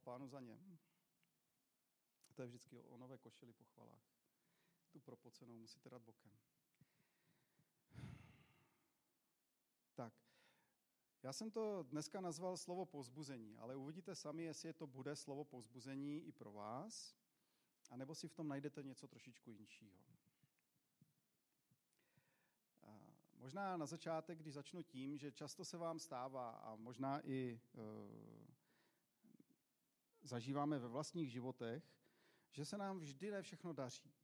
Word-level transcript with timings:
pánu 0.00 0.28
za 0.28 0.40
ně. 0.40 0.60
To 2.34 2.42
je 2.42 2.48
vždycky 2.48 2.80
o 2.80 2.96
nové 2.96 3.18
košili 3.18 3.52
po 3.52 3.64
chvalách. 3.64 4.02
Tu 4.90 5.00
propocenou 5.00 5.54
musíte 5.54 5.90
dát 5.90 6.02
bokem. 6.02 6.32
Tak, 9.94 10.14
já 11.22 11.32
jsem 11.32 11.50
to 11.50 11.82
dneska 11.82 12.20
nazval 12.20 12.56
slovo 12.56 12.86
pozbuzení, 12.86 13.58
ale 13.58 13.76
uvidíte 13.76 14.14
sami, 14.14 14.42
jestli 14.42 14.72
to 14.72 14.86
bude 14.86 15.16
slovo 15.16 15.44
pozbuzení 15.44 16.26
i 16.26 16.32
pro 16.32 16.52
vás, 16.52 17.16
anebo 17.90 18.14
si 18.14 18.28
v 18.28 18.34
tom 18.34 18.48
najdete 18.48 18.82
něco 18.82 19.08
trošičku 19.08 19.50
jinšího. 19.50 20.10
Možná 23.40 23.76
na 23.76 23.86
začátek, 23.86 24.38
když 24.38 24.54
začnu 24.54 24.82
tím, 24.82 25.18
že 25.18 25.32
často 25.32 25.64
se 25.64 25.76
vám 25.76 25.98
stává 25.98 26.50
a 26.50 26.76
možná 26.76 27.20
i 27.26 27.60
uh, 27.74 27.80
zažíváme 30.22 30.78
ve 30.78 30.88
vlastních 30.88 31.30
životech, 31.30 31.84
že 32.50 32.64
se 32.64 32.78
nám 32.78 32.98
vždy 32.98 33.30
ne 33.30 33.42
všechno 33.42 33.72
daří. 33.72 34.14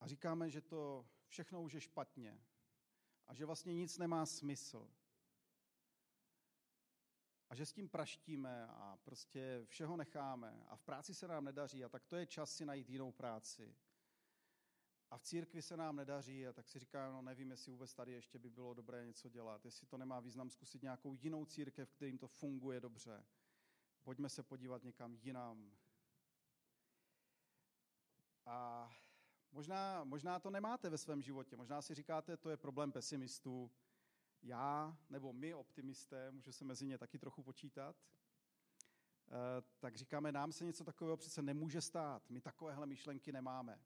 A 0.00 0.06
říkáme, 0.06 0.50
že 0.50 0.60
to 0.60 1.08
všechno 1.26 1.62
už 1.62 1.72
je 1.72 1.80
špatně 1.80 2.40
a 3.26 3.34
že 3.34 3.44
vlastně 3.44 3.74
nic 3.74 3.98
nemá 3.98 4.26
smysl. 4.26 4.90
A 7.50 7.54
že 7.54 7.66
s 7.66 7.72
tím 7.72 7.88
praštíme 7.88 8.66
a 8.66 8.96
prostě 8.96 9.62
všeho 9.64 9.96
necháme 9.96 10.64
a 10.68 10.76
v 10.76 10.82
práci 10.82 11.14
se 11.14 11.28
nám 11.28 11.44
nedaří 11.44 11.84
a 11.84 11.88
tak 11.88 12.04
to 12.04 12.16
je 12.16 12.26
čas 12.26 12.52
si 12.52 12.66
najít 12.66 12.90
jinou 12.90 13.12
práci. 13.12 13.76
A 15.10 15.18
v 15.18 15.22
církvi 15.22 15.62
se 15.62 15.76
nám 15.76 15.96
nedaří 15.96 16.46
a 16.46 16.52
tak 16.52 16.68
si 16.68 16.78
říká, 16.78 17.12
no 17.12 17.22
nevím, 17.22 17.50
jestli 17.50 17.72
vůbec 17.72 17.94
tady 17.94 18.12
ještě 18.12 18.38
by 18.38 18.50
bylo 18.50 18.74
dobré 18.74 19.06
něco 19.06 19.28
dělat, 19.28 19.64
jestli 19.64 19.86
to 19.86 19.98
nemá 19.98 20.20
význam 20.20 20.50
zkusit 20.50 20.82
nějakou 20.82 21.14
jinou 21.14 21.44
církev, 21.44 21.90
kterým 21.90 22.18
to 22.18 22.28
funguje 22.28 22.80
dobře. 22.80 23.24
Pojďme 24.02 24.28
se 24.28 24.42
podívat 24.42 24.82
někam 24.82 25.14
jinam. 25.14 25.72
A 28.46 28.90
možná, 29.52 30.04
možná 30.04 30.38
to 30.38 30.50
nemáte 30.50 30.90
ve 30.90 30.98
svém 30.98 31.22
životě, 31.22 31.56
možná 31.56 31.82
si 31.82 31.94
říkáte, 31.94 32.36
to 32.36 32.50
je 32.50 32.56
problém 32.56 32.92
pesimistů. 32.92 33.70
Já 34.42 34.98
nebo 35.10 35.32
my 35.32 35.54
optimisté, 35.54 36.30
můžu 36.30 36.52
se 36.52 36.64
mezi 36.64 36.86
ně 36.86 36.98
taky 36.98 37.18
trochu 37.18 37.42
počítat, 37.42 37.96
eh, 37.96 39.62
tak 39.78 39.96
říkáme, 39.96 40.32
nám 40.32 40.52
se 40.52 40.64
něco 40.64 40.84
takového 40.84 41.16
přece 41.16 41.42
nemůže 41.42 41.80
stát. 41.80 42.30
My 42.30 42.40
takovéhle 42.40 42.86
myšlenky 42.86 43.32
nemáme. 43.32 43.80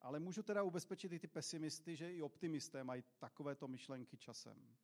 Ale 0.00 0.20
můžu 0.20 0.42
teda 0.42 0.62
ubezpečit 0.62 1.12
i 1.12 1.18
ty 1.18 1.28
pesimisty, 1.28 1.96
že 1.96 2.12
i 2.12 2.22
optimisté 2.22 2.84
mají 2.84 3.04
takovéto 3.18 3.68
myšlenky 3.68 4.16
časem. 4.16 4.76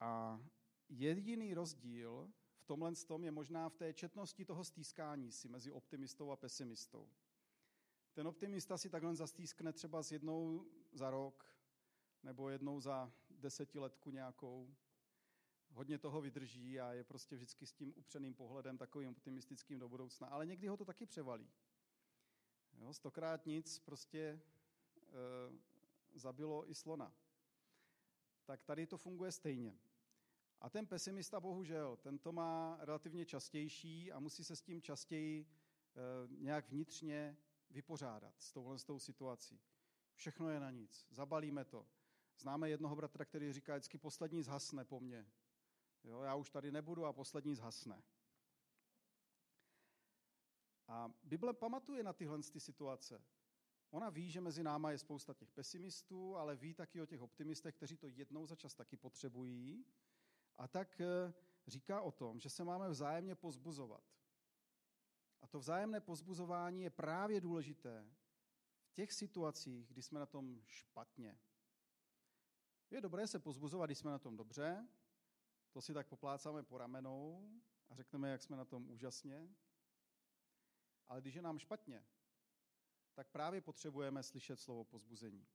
A 0.00 0.40
jediný 0.88 1.54
rozdíl 1.54 2.32
v 2.56 2.64
tomhle 2.66 2.94
tom 2.94 3.24
je 3.24 3.30
možná 3.30 3.68
v 3.68 3.76
té 3.76 3.92
četnosti 3.92 4.44
toho 4.44 4.64
stýskání 4.64 5.32
si 5.32 5.48
mezi 5.48 5.72
optimistou 5.72 6.30
a 6.30 6.36
pesimistou. 6.36 7.10
Ten 8.12 8.28
optimista 8.28 8.78
si 8.78 8.90
takhle 8.90 9.16
zastýskne 9.16 9.72
třeba 9.72 10.02
s 10.02 10.12
jednou 10.12 10.66
za 10.92 11.10
rok 11.10 11.56
nebo 12.22 12.48
jednou 12.48 12.80
za 12.80 13.12
desetiletku 13.30 14.10
nějakou. 14.10 14.76
Hodně 15.70 15.98
toho 15.98 16.20
vydrží 16.20 16.80
a 16.80 16.92
je 16.92 17.04
prostě 17.04 17.36
vždycky 17.36 17.66
s 17.66 17.72
tím 17.72 17.92
upřeným 17.96 18.34
pohledem 18.34 18.78
takovým 18.78 19.10
optimistickým 19.10 19.78
do 19.78 19.88
budoucna. 19.88 20.26
Ale 20.26 20.46
někdy 20.46 20.68
ho 20.68 20.76
to 20.76 20.84
taky 20.84 21.06
převalí. 21.06 21.50
Jo, 22.78 22.92
stokrát 22.94 23.46
nic 23.46 23.78
prostě 23.78 24.18
e, 24.18 24.40
zabilo 26.14 26.70
i 26.70 26.74
slona. 26.74 27.12
Tak 28.44 28.64
tady 28.64 28.86
to 28.86 28.98
funguje 28.98 29.32
stejně. 29.32 29.78
A 30.60 30.70
ten 30.70 30.86
pesimista 30.86 31.40
bohužel, 31.40 31.96
ten 31.96 32.18
to 32.18 32.32
má 32.32 32.78
relativně 32.80 33.26
častější 33.26 34.12
a 34.12 34.20
musí 34.20 34.44
se 34.44 34.56
s 34.56 34.62
tím 34.62 34.82
častěji 34.82 35.46
e, 35.46 35.48
nějak 36.28 36.68
vnitřně 36.68 37.36
vypořádat 37.70 38.34
s 38.38 38.52
touhle 38.52 38.78
s 38.78 38.84
tou 38.84 38.98
situací. 38.98 39.60
Všechno 40.14 40.50
je 40.50 40.60
na 40.60 40.70
nic, 40.70 41.06
zabalíme 41.10 41.64
to. 41.64 41.86
Známe 42.38 42.70
jednoho 42.70 42.96
bratra, 42.96 43.24
který 43.24 43.52
říká, 43.52 43.74
vždycky 43.74 43.98
poslední 43.98 44.42
zhasne 44.42 44.84
po 44.84 45.00
mně. 45.00 45.26
Jo, 46.04 46.22
já 46.22 46.34
už 46.34 46.50
tady 46.50 46.72
nebudu 46.72 47.04
a 47.04 47.12
poslední 47.12 47.54
zhasne. 47.54 48.02
A 50.88 51.12
Bible 51.22 51.52
pamatuje 51.52 52.02
na 52.02 52.12
tyhle 52.12 52.38
ty 52.42 52.60
situace. 52.60 53.22
Ona 53.90 54.10
ví, 54.10 54.30
že 54.30 54.40
mezi 54.40 54.62
náma 54.62 54.90
je 54.90 54.98
spousta 54.98 55.34
těch 55.34 55.50
pesimistů, 55.50 56.36
ale 56.36 56.56
ví 56.56 56.74
taky 56.74 57.00
o 57.00 57.06
těch 57.06 57.20
optimistech, 57.20 57.74
kteří 57.74 57.96
to 57.96 58.08
jednou 58.08 58.46
za 58.46 58.56
čas 58.56 58.74
taky 58.74 58.96
potřebují. 58.96 59.84
A 60.58 60.68
tak 60.68 61.00
eh, 61.00 61.34
říká 61.66 62.00
o 62.00 62.12
tom, 62.12 62.40
že 62.40 62.50
se 62.50 62.64
máme 62.64 62.88
vzájemně 62.88 63.34
pozbuzovat. 63.34 64.04
A 65.40 65.46
to 65.46 65.58
vzájemné 65.58 66.00
pozbuzování 66.00 66.82
je 66.82 66.90
právě 66.90 67.40
důležité 67.40 68.10
v 68.84 68.92
těch 68.92 69.12
situacích, 69.12 69.88
kdy 69.88 70.02
jsme 70.02 70.20
na 70.20 70.26
tom 70.26 70.60
špatně. 70.64 71.38
Je 72.90 73.00
dobré 73.00 73.26
se 73.26 73.38
pozbuzovat, 73.38 73.88
když 73.88 73.98
jsme 73.98 74.10
na 74.10 74.18
tom 74.18 74.36
dobře, 74.36 74.88
to 75.70 75.80
si 75.80 75.94
tak 75.94 76.06
poplácáme 76.06 76.62
po 76.62 76.78
ramenou 76.78 77.50
a 77.88 77.94
řekneme, 77.94 78.30
jak 78.30 78.42
jsme 78.42 78.56
na 78.56 78.64
tom 78.64 78.90
úžasně. 78.90 79.48
Ale 81.08 81.20
když 81.20 81.34
je 81.34 81.42
nám 81.42 81.58
špatně, 81.58 82.06
tak 83.14 83.28
právě 83.28 83.60
potřebujeme 83.60 84.22
slyšet 84.22 84.56
slovo 84.56 84.84
pozbuzení. 84.84 85.46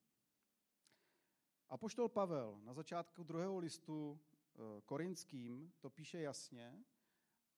A 1.68 1.76
poštol 1.76 2.08
Pavel 2.08 2.60
na 2.62 2.74
začátku 2.74 3.22
druhého 3.22 3.58
listu 3.58 4.20
korinským 4.84 5.72
to 5.80 5.90
píše 5.90 6.20
jasně 6.20 6.84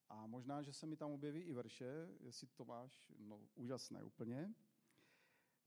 a 0.09 0.27
možná, 0.27 0.61
že 0.61 0.73
se 0.73 0.85
mi 0.85 0.97
tam 0.97 1.11
objeví 1.11 1.41
i 1.41 1.53
verše, 1.53 2.09
jestli 2.19 2.47
to 2.47 2.65
máš, 2.65 3.11
no 3.19 3.41
úžasné 3.55 4.03
úplně. 4.03 4.55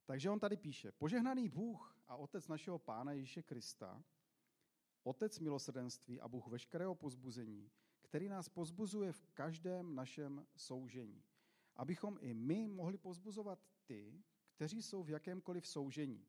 Takže 0.05 0.31
on 0.31 0.41
tady 0.41 0.57
píše, 0.57 0.93
požehnaný 0.93 1.49
Bůh 1.49 1.97
a 2.07 2.17
Otec 2.17 2.49
našeho 2.49 2.79
Pána 2.79 3.13
Ježíše 3.13 3.43
Krista, 3.43 4.05
Otec 5.03 5.39
milosrdenství 5.39 6.21
a 6.21 6.29
Bůh 6.29 6.47
veškerého 6.47 6.95
pozbuzení, 6.95 7.71
který 8.03 8.29
nás 8.29 8.49
pozbuzuje 8.49 9.13
v 9.13 9.27
každém 9.27 9.95
našem 9.95 10.47
soužení 10.57 11.25
abychom 11.79 12.19
i 12.21 12.35
my 12.35 12.69
mohli 12.69 12.99
pozbuzovat 12.99 13.67
ty, 13.87 14.23
kteří 14.51 14.83
jsou 14.83 15.03
v 15.03 15.11
jakémkoliv 15.11 15.67
soužení. 15.67 16.27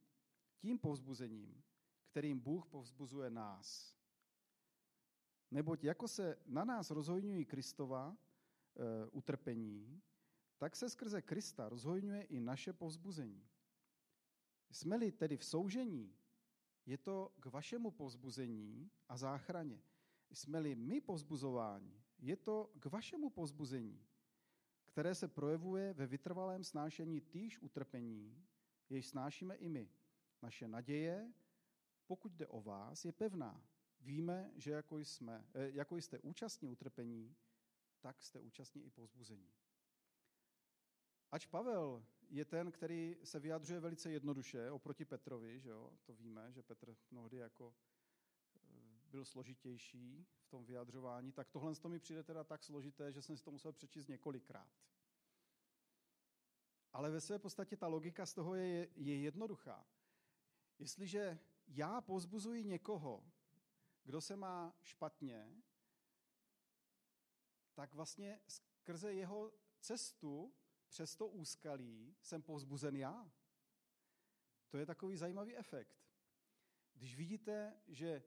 Tím 0.58 0.80
povzbuzením, 0.80 1.64
kterým 2.06 2.40
Bůh 2.40 2.66
povzbuzuje 2.66 3.30
nás. 3.30 3.99
Neboť 5.52 5.84
jako 5.84 6.08
se 6.08 6.38
na 6.46 6.66
nás 6.66 6.92
rozhojňují 6.92 7.46
Kristova 7.46 8.18
e, 8.18 9.06
utrpení, 9.12 10.02
tak 10.58 10.76
se 10.76 10.90
skrze 10.90 11.22
Krista 11.22 11.70
rozhojňuje 11.70 12.22
i 12.22 12.40
naše 12.40 12.74
povzbuzení. 12.74 13.48
Jsme-li 14.72 15.12
tedy 15.12 15.38
v 15.38 15.46
soužení, 15.46 16.16
je 16.86 16.98
to 16.98 17.34
k 17.40 17.46
vašemu 17.46 17.92
povzbuzení 17.92 18.92
a 19.10 19.18
záchraně. 19.18 19.82
Jsme-li 20.32 20.76
my 20.76 21.02
povzbuzováni, 21.02 22.04
je 22.20 22.36
to 22.36 22.72
k 22.80 22.86
vašemu 22.86 23.30
povzbuzení 23.30 24.10
které 24.90 25.16
se 25.16 25.28
projevuje 25.28 25.94
ve 25.94 26.08
vytrvalém 26.08 26.64
snášení 26.64 27.22
týž 27.22 27.60
utrpení, 27.60 28.46
jež 28.90 29.08
snášíme 29.08 29.56
i 29.56 29.70
my. 29.70 29.90
Naše 30.42 30.68
naděje, 30.68 31.34
pokud 32.08 32.31
jde 32.31 32.48
o 32.48 32.62
vás, 32.62 33.06
je 33.06 33.12
pevná. 33.12 33.64
Víme, 34.00 34.52
že 34.56 34.72
jako, 34.72 34.98
jsme, 34.98 35.48
eh, 35.54 35.70
jako 35.70 35.96
jste 35.96 36.20
účastní 36.20 36.70
utrpení, 36.70 37.36
tak 38.00 38.24
jste 38.24 38.40
účastní 38.40 38.86
i 38.86 38.90
povzbuzení. 38.90 39.54
Ač 41.32 41.46
Pavel 41.46 42.06
je 42.30 42.46
ten, 42.46 42.72
který 42.72 43.18
se 43.24 43.40
vyjadřuje 43.40 43.80
velice 43.80 44.12
jednoduše 44.12 44.72
oproti 44.72 45.06
Petrovi, 45.06 45.60
že 45.60 45.70
jo? 45.70 45.94
to 46.04 46.14
víme, 46.14 46.52
že 46.52 46.64
Petr 46.64 46.98
mnohdy 47.12 47.38
jako 47.38 47.74
byl 49.10 49.26
složitější 49.26 50.26
v 50.42 50.50
tom 50.50 50.66
vyjadřování, 50.66 51.31
tak 51.31 51.50
tohle 51.50 51.75
to 51.75 51.90
mi 51.90 52.00
přijde 52.00 52.24
teda 52.24 52.44
tak 52.44 52.63
složité, 52.63 53.12
že 53.12 53.22
jsem 53.22 53.38
si 53.38 53.44
to 53.44 53.51
musel 53.51 53.74
přečíst 53.74 54.07
několikrát. 54.07 54.72
Ale 56.94 57.12
ve 57.12 57.22
své 57.22 57.40
podstatě 57.40 57.78
ta 57.78 57.88
logika 57.88 58.25
z 58.25 58.34
toho 58.34 58.56
je, 58.56 58.88
je 58.96 59.18
jednoduchá. 59.18 59.88
Jestliže 60.80 61.40
já 61.68 62.01
pozbuzuji 62.01 62.63
někoho, 62.63 63.24
kdo 64.10 64.22
se 64.22 64.36
má 64.36 64.76
špatně, 64.82 65.64
tak 67.74 67.94
vlastně 67.94 68.42
skrze 68.48 69.14
jeho 69.14 69.54
cestu 69.80 70.54
přes 70.88 71.16
to 71.16 71.28
úskalí 71.28 72.16
jsem 72.22 72.42
pozbuzen 72.42 72.96
já. 72.96 73.32
To 74.70 74.78
je 74.78 74.86
takový 74.86 75.18
zajímavý 75.18 75.56
efekt. 75.56 76.04
Když 76.94 77.16
vidíte, 77.16 77.82
že 77.88 78.24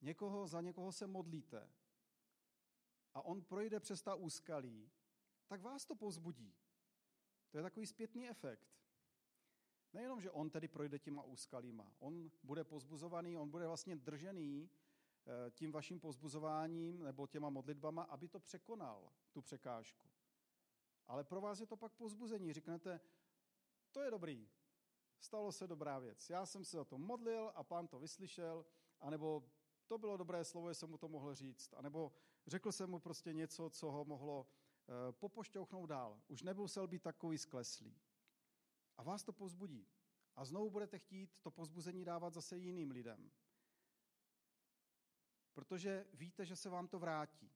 někoho, 0.00 0.46
za 0.46 0.60
někoho 0.60 0.92
se 0.92 1.06
modlíte 1.06 1.72
a 3.14 3.22
on 3.22 3.42
projde 3.42 3.80
přes 3.80 4.02
ta 4.02 4.14
úskalí, 4.14 4.90
tak 5.46 5.60
vás 5.62 5.86
to 5.86 5.94
pozbudí. 5.94 6.54
To 7.50 7.58
je 7.58 7.62
takový 7.62 7.86
zpětný 7.86 8.28
efekt. 8.28 8.68
Nejenom, 9.92 10.20
že 10.20 10.30
on 10.30 10.50
tedy 10.50 10.68
projde 10.68 10.98
těma 10.98 11.22
úskalíma, 11.22 11.94
on 11.98 12.30
bude 12.42 12.64
pozbuzovaný, 12.64 13.36
on 13.36 13.50
bude 13.50 13.66
vlastně 13.66 13.96
držený 13.96 14.70
tím 15.50 15.72
vaším 15.72 16.00
pozbuzováním 16.00 17.02
nebo 17.02 17.26
těma 17.26 17.50
modlitbama, 17.50 18.02
aby 18.02 18.28
to 18.28 18.40
překonal, 18.40 19.12
tu 19.32 19.42
překážku. 19.42 20.08
Ale 21.06 21.24
pro 21.24 21.40
vás 21.40 21.60
je 21.60 21.66
to 21.66 21.76
pak 21.76 21.92
pozbuzení. 21.92 22.52
Říknete, 22.52 23.00
to 23.92 24.02
je 24.02 24.10
dobrý, 24.10 24.48
stalo 25.20 25.52
se 25.52 25.66
dobrá 25.66 25.98
věc. 25.98 26.30
Já 26.30 26.46
jsem 26.46 26.64
se 26.64 26.76
za 26.76 26.84
to 26.84 26.98
modlil 26.98 27.52
a 27.54 27.64
pán 27.64 27.88
to 27.88 27.98
vyslyšel, 27.98 28.66
anebo 29.00 29.50
to 29.86 29.98
bylo 29.98 30.16
dobré 30.16 30.44
slovo, 30.44 30.70
že 30.70 30.74
jsem 30.74 30.90
mu 30.90 30.98
to 30.98 31.08
mohl 31.08 31.34
říct, 31.34 31.74
anebo 31.76 32.12
řekl 32.46 32.72
jsem 32.72 32.90
mu 32.90 32.98
prostě 32.98 33.32
něco, 33.32 33.70
co 33.70 33.90
ho 33.90 34.04
mohlo 34.04 34.46
eh, 34.46 35.12
popošťouchnout 35.12 35.88
dál. 35.88 36.20
Už 36.28 36.42
nemusel 36.42 36.86
být 36.86 37.02
takový 37.02 37.38
skleslý. 37.38 37.96
A 38.96 39.02
vás 39.02 39.24
to 39.24 39.32
pozbudí. 39.32 39.86
A 40.36 40.44
znovu 40.44 40.70
budete 40.70 40.98
chtít 40.98 41.38
to 41.42 41.50
pozbuzení 41.50 42.04
dávat 42.04 42.34
zase 42.34 42.58
jiným 42.58 42.90
lidem. 42.90 43.30
Protože 45.54 46.06
víte, 46.12 46.44
že 46.44 46.56
se 46.56 46.68
vám 46.68 46.88
to 46.88 46.98
vrátí. 46.98 47.50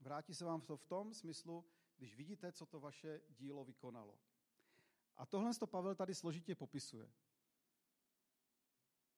Vrátí 0.00 0.34
se 0.34 0.44
vám 0.44 0.60
to 0.60 0.76
v 0.76 0.84
tom 0.84 1.14
smyslu, 1.14 1.64
když 1.96 2.14
vidíte, 2.14 2.52
co 2.52 2.66
to 2.66 2.80
vaše 2.80 3.20
dílo 3.28 3.64
vykonalo. 3.64 4.18
A 5.16 5.26
tohle 5.26 5.54
to 5.54 5.66
Pavel 5.66 5.94
tady 5.94 6.14
složitě 6.14 6.54
popisuje. 6.54 7.12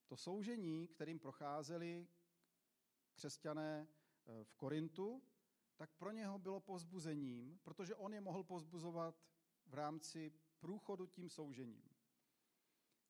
To 0.06 0.16
soužení, 0.16 0.88
kterým 0.88 1.18
procházeli 1.18 2.08
křesťané 3.14 3.88
eh, 3.88 4.44
v 4.44 4.54
Korintu, 4.54 5.22
tak 5.76 5.90
pro 5.94 6.10
něho 6.10 6.38
bylo 6.38 6.60
pozbuzením, 6.60 7.58
protože 7.62 7.94
on 7.94 8.14
je 8.14 8.20
mohl 8.20 8.44
pozbuzovat 8.44 9.24
v 9.66 9.74
rámci 9.74 10.32
průchodu 10.58 11.06
tím 11.06 11.30
soužením. 11.30 11.90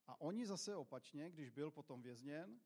A 0.07 0.21
oni 0.21 0.47
zase 0.47 0.77
opačně, 0.77 1.31
když 1.31 1.51
byl 1.51 1.71
potom 1.71 2.03
vězněn, 2.03 2.61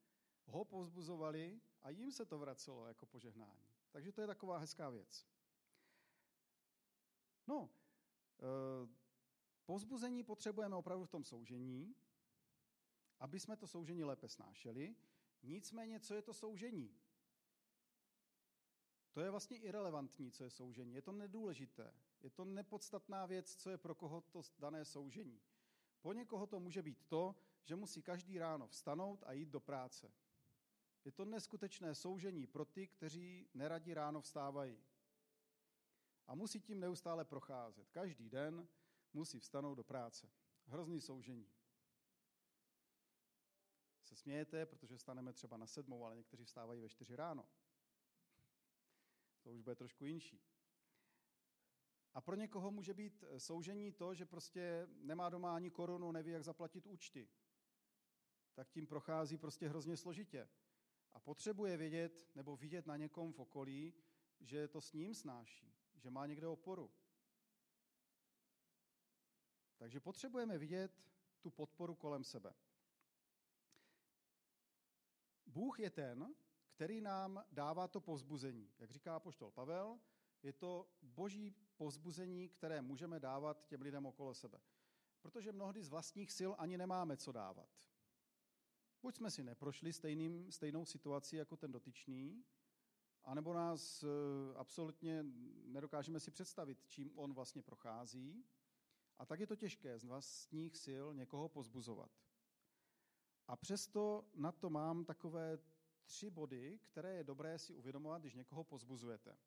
ho 0.47 0.65
pozbuzovali 0.65 1.61
a 1.83 1.91
jim 1.91 2.13
se 2.13 2.25
to 2.25 2.39
vracelo 2.39 2.87
jako 2.87 3.07
požehnání. 3.07 3.69
Takže 3.91 4.13
to 4.13 4.21
je 4.21 4.27
taková 4.27 4.59
hezká 4.59 4.91
věc. 4.91 5.27
No, 7.47 7.71
e, 8.41 8.89
pozbuzení 9.65 10.25
potřebujeme 10.25 10.77
opravdu 10.77 11.05
v 11.05 11.11
tom 11.11 11.25
soužení, 11.25 11.95
aby 13.21 13.41
jsme 13.41 13.57
to 13.57 13.67
soužení 13.67 14.05
lépe 14.05 14.29
snášeli. 14.29 14.97
Nicméně, 15.43 16.01
co 16.01 16.15
je 16.15 16.23
to 16.23 16.35
soužení? 16.35 16.99
To 19.13 19.21
je 19.21 19.31
vlastně 19.31 19.59
irrelevantní, 19.59 20.31
co 20.31 20.45
je 20.45 20.51
soužení. 20.51 20.95
Je 20.95 21.03
to 21.03 21.13
nedůležité. 21.13 21.95
Je 22.21 22.31
to 22.31 22.45
nepodstatná 22.45 23.27
věc, 23.27 23.57
co 23.57 23.71
je 23.71 23.79
pro 23.79 23.95
koho 23.95 24.21
to 24.21 24.43
dané 24.59 24.85
soužení. 24.85 25.41
Po 26.01 26.13
někoho 26.13 26.47
to 26.47 26.61
může 26.61 26.83
být 26.83 27.05
to, 27.09 27.37
že 27.65 27.77
musí 27.77 28.03
každý 28.03 28.39
ráno 28.39 28.67
vstanout 28.67 29.25
a 29.27 29.33
jít 29.33 29.49
do 29.49 29.61
práce. 29.61 30.13
Je 31.07 31.13
to 31.13 31.25
neskutečné 31.25 31.95
soužení 31.95 32.47
pro 32.47 32.65
ty, 32.65 32.87
kteří 32.87 33.49
neradi 33.55 33.95
ráno 33.95 34.21
vstávají. 34.21 34.85
A 36.27 36.35
musí 36.35 36.61
tím 36.61 36.81
neustále 36.81 37.25
procházet. 37.25 37.91
Každý 37.91 38.31
den 38.31 38.69
musí 39.13 39.41
vstanout 39.41 39.75
do 39.75 39.85
práce. 39.85 40.31
Hrozný 40.65 41.01
soužení. 41.01 41.49
Se 44.03 44.17
smějete, 44.17 44.67
protože 44.67 44.99
staneme 44.99 45.33
třeba 45.33 45.57
na 45.57 45.67
sedmou, 45.67 46.05
ale 46.05 46.17
někteří 46.17 46.45
vstávají 46.45 46.81
ve 46.81 46.89
čtyři 46.89 47.17
ráno. 47.17 47.49
To 49.43 49.53
už 49.53 49.61
bude 49.61 49.77
trošku 49.77 50.05
jinší. 50.05 50.41
A 52.15 52.21
pro 52.21 52.37
někoho 52.37 52.71
může 52.71 52.95
být 52.95 53.25
soužení 53.39 53.93
to, 53.93 54.15
že 54.15 54.27
prostě 54.27 54.89
nemá 54.91 55.29
doma 55.29 55.55
ani 55.55 55.71
korunu, 55.71 56.13
neví, 56.13 56.31
jak 56.31 56.45
zaplatit 56.45 56.87
účty. 56.87 57.29
Tak 58.55 58.71
tím 58.71 58.87
prochází 58.87 59.39
prostě 59.39 59.69
hrozně 59.69 59.97
složitě. 59.97 60.49
A 61.17 61.21
potřebuje 61.21 61.77
vědět 61.77 62.29
nebo 62.35 62.57
vidět 62.57 62.87
na 62.87 62.97
někom 62.97 63.33
v 63.33 63.39
okolí, 63.39 63.95
že 64.41 64.69
to 64.69 64.81
s 64.81 64.93
ním 64.93 65.15
snáší, 65.15 65.75
že 65.97 66.11
má 66.11 66.27
někde 66.27 66.47
oporu. 66.47 66.91
Takže 69.77 70.01
potřebujeme 70.01 70.59
vidět 70.59 71.05
tu 71.41 71.51
podporu 71.51 71.95
kolem 71.95 72.25
sebe. 72.25 72.55
Bůh 75.47 75.81
je 75.81 75.91
ten, 75.91 76.35
který 76.71 77.01
nám 77.01 77.45
dává 77.53 77.89
to 77.89 78.01
povzbuzení. 78.01 78.71
Jak 78.79 78.91
říká 78.91 79.17
apoštol 79.17 79.51
Pavel, 79.51 79.99
je 80.43 80.53
to 80.53 80.91
boží 81.03 81.55
povzbuzení, 81.77 82.49
které 82.49 82.83
můžeme 82.83 83.21
dávat 83.21 83.67
těm 83.67 83.83
lidem 83.83 84.07
okolo 84.07 84.35
sebe. 84.35 84.61
Protože 85.21 85.53
mnohdy 85.53 85.83
z 85.83 85.89
vlastních 85.89 86.33
sil 86.39 86.51
ani 86.59 86.79
nemáme 86.79 87.17
co 87.17 87.33
dávat. 87.33 87.69
Buď 89.07 89.17
jsme 89.17 89.31
si 89.31 89.43
neprošli 89.43 89.93
stejným, 89.93 90.53
stejnou 90.53 90.85
situací 90.85 91.37
jako 91.37 91.57
ten 91.57 91.73
dotyčný, 91.73 92.45
anebo 93.25 93.55
nás 93.55 94.03
eh, 94.03 94.07
absolutně 94.57 95.25
nedokážeme 95.65 96.21
si 96.21 96.31
představit, 96.31 96.85
čím 96.87 97.19
on 97.19 97.35
vlastně 97.35 97.63
prochází. 97.63 98.45
A 99.19 99.27
tak 99.27 99.41
je 99.41 99.47
to 99.47 99.57
těžké 99.57 99.99
z 99.99 100.05
vlastních 100.05 100.77
sil 100.85 101.05
někoho 101.15 101.49
pozbuzovat. 101.49 102.11
A 103.47 103.57
přesto 103.57 104.31
na 104.35 104.53
to 104.53 104.71
mám 104.71 105.05
takové 105.05 105.59
tři 106.05 106.31
body, 106.31 106.79
které 106.83 107.15
je 107.15 107.25
dobré 107.25 107.59
si 107.59 107.75
uvědomovat, 107.75 108.23
když 108.23 108.35
někoho 108.35 108.65
pozbuzujete. 108.65 109.39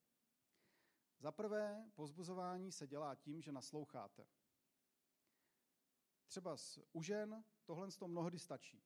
Za 1.17 1.31
prvé, 1.31 1.91
pozbuzování 1.95 2.71
se 2.71 2.87
dělá 2.87 3.15
tím, 3.15 3.41
že 3.41 3.51
nasloucháte. 3.51 4.27
Třeba 6.27 6.55
u 6.93 7.03
žen 7.03 7.43
tohle 7.65 7.91
z 7.91 7.97
toho 7.97 8.09
mnohdy 8.09 8.39
stačí. 8.39 8.83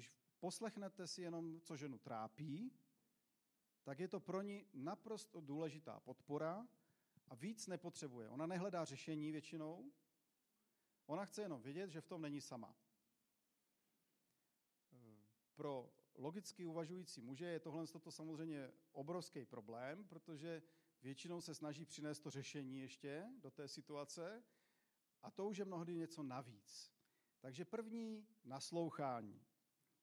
Když 0.00 0.12
poslechnete 0.38 1.06
si 1.06 1.22
jenom, 1.22 1.60
co 1.60 1.76
ženu 1.76 1.98
trápí, 1.98 2.72
tak 3.82 4.00
je 4.00 4.08
to 4.08 4.20
pro 4.20 4.42
ní 4.42 4.66
naprosto 4.74 5.40
důležitá 5.40 6.00
podpora 6.00 6.68
a 7.28 7.34
víc 7.34 7.66
nepotřebuje. 7.66 8.28
Ona 8.28 8.46
nehledá 8.46 8.84
řešení 8.84 9.32
většinou, 9.32 9.92
ona 11.06 11.24
chce 11.24 11.42
jenom 11.42 11.62
vědět, 11.62 11.90
že 11.90 12.00
v 12.00 12.06
tom 12.06 12.22
není 12.22 12.40
sama. 12.40 12.76
Pro 15.54 15.92
logicky 16.14 16.66
uvažující 16.66 17.20
muže 17.20 17.46
je 17.46 17.60
tohle 17.60 17.86
toto 17.86 18.10
samozřejmě 18.10 18.72
obrovský 18.92 19.44
problém, 19.44 20.08
protože 20.08 20.62
většinou 21.02 21.40
se 21.40 21.54
snaží 21.54 21.84
přinést 21.84 22.20
to 22.20 22.30
řešení 22.30 22.80
ještě 22.80 23.26
do 23.38 23.50
té 23.50 23.68
situace 23.68 24.44
a 25.22 25.30
to 25.30 25.48
už 25.48 25.58
je 25.58 25.64
mnohdy 25.64 25.94
něco 25.94 26.22
navíc. 26.22 26.92
Takže 27.40 27.64
první 27.64 28.26
naslouchání. 28.44 29.49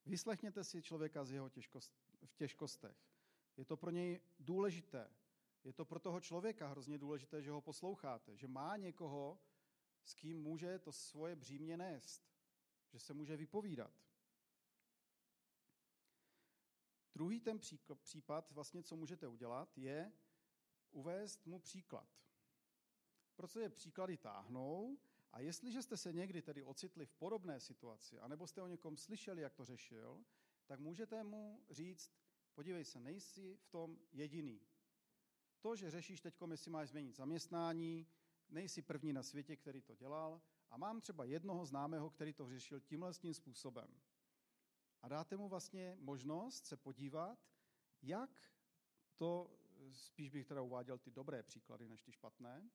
Vyslechněte 0.07 0.63
si 0.63 0.81
člověka 0.81 1.25
z 1.25 1.31
jeho 1.31 1.49
těžkost, 1.49 1.91
v 2.25 2.35
těžkostech. 2.35 2.97
Je 3.57 3.65
to 3.65 3.77
pro 3.77 3.91
něj 3.91 4.21
důležité. 4.39 5.13
Je 5.63 5.73
to 5.73 5.85
pro 5.85 5.99
toho 5.99 6.21
člověka 6.21 6.67
hrozně 6.67 6.97
důležité, 6.97 7.41
že 7.41 7.51
ho 7.51 7.61
posloucháte, 7.61 8.37
že 8.37 8.47
má 8.47 8.77
někoho, 8.77 9.39
s 10.03 10.13
kým 10.13 10.41
může 10.41 10.79
to 10.79 10.91
svoje 10.91 11.35
břímě 11.35 11.77
nést, 11.77 12.23
že 12.89 12.99
se 12.99 13.13
může 13.13 13.37
vypovídat. 13.37 13.93
Druhý 17.13 17.39
ten 17.39 17.59
případ, 17.95 18.51
vlastně, 18.51 18.83
co 18.83 18.95
můžete 18.95 19.27
udělat, 19.27 19.77
je 19.77 20.13
uvést 20.91 21.45
mu 21.45 21.59
příklad. 21.59 22.09
Protože 23.35 23.69
příklady 23.69 24.17
táhnou 24.17 24.97
a 25.31 25.39
jestliže 25.39 25.81
jste 25.81 25.97
se 25.97 26.13
někdy 26.13 26.41
tedy 26.41 26.63
ocitli 26.63 27.05
v 27.05 27.13
podobné 27.13 27.59
situaci, 27.59 28.19
anebo 28.19 28.47
jste 28.47 28.61
o 28.61 28.67
někom 28.67 28.97
slyšeli, 28.97 29.41
jak 29.41 29.53
to 29.53 29.65
řešil, 29.65 30.25
tak 30.65 30.79
můžete 30.79 31.23
mu 31.23 31.65
říct, 31.69 32.13
podívej 32.53 32.85
se, 32.85 32.99
nejsi 32.99 33.55
v 33.55 33.67
tom 33.67 33.99
jediný. 34.11 34.61
To, 35.59 35.75
že 35.75 35.91
řešíš 35.91 36.21
teď, 36.21 36.35
jestli 36.51 36.71
máš 36.71 36.89
změnit 36.89 37.15
zaměstnání, 37.15 38.07
nejsi 38.49 38.81
první 38.81 39.13
na 39.13 39.23
světě, 39.23 39.55
který 39.55 39.81
to 39.81 39.95
dělal 39.95 40.41
a 40.69 40.77
mám 40.77 41.01
třeba 41.01 41.23
jednoho 41.23 41.65
známého, 41.65 42.09
který 42.09 42.33
to 42.33 42.49
řešil 42.49 42.79
tímhle 42.79 43.13
tím 43.13 43.33
způsobem. 43.33 44.01
A 45.01 45.07
dáte 45.07 45.37
mu 45.37 45.49
vlastně 45.49 45.97
možnost 45.99 46.65
se 46.65 46.77
podívat, 46.77 47.39
jak 48.01 48.41
to, 49.15 49.59
spíš 49.91 50.29
bych 50.29 50.45
teda 50.45 50.61
uváděl 50.61 50.97
ty 50.97 51.11
dobré 51.11 51.43
příklady 51.43 51.87
než 51.87 52.01
ty 52.01 52.11
špatné, 52.11 52.69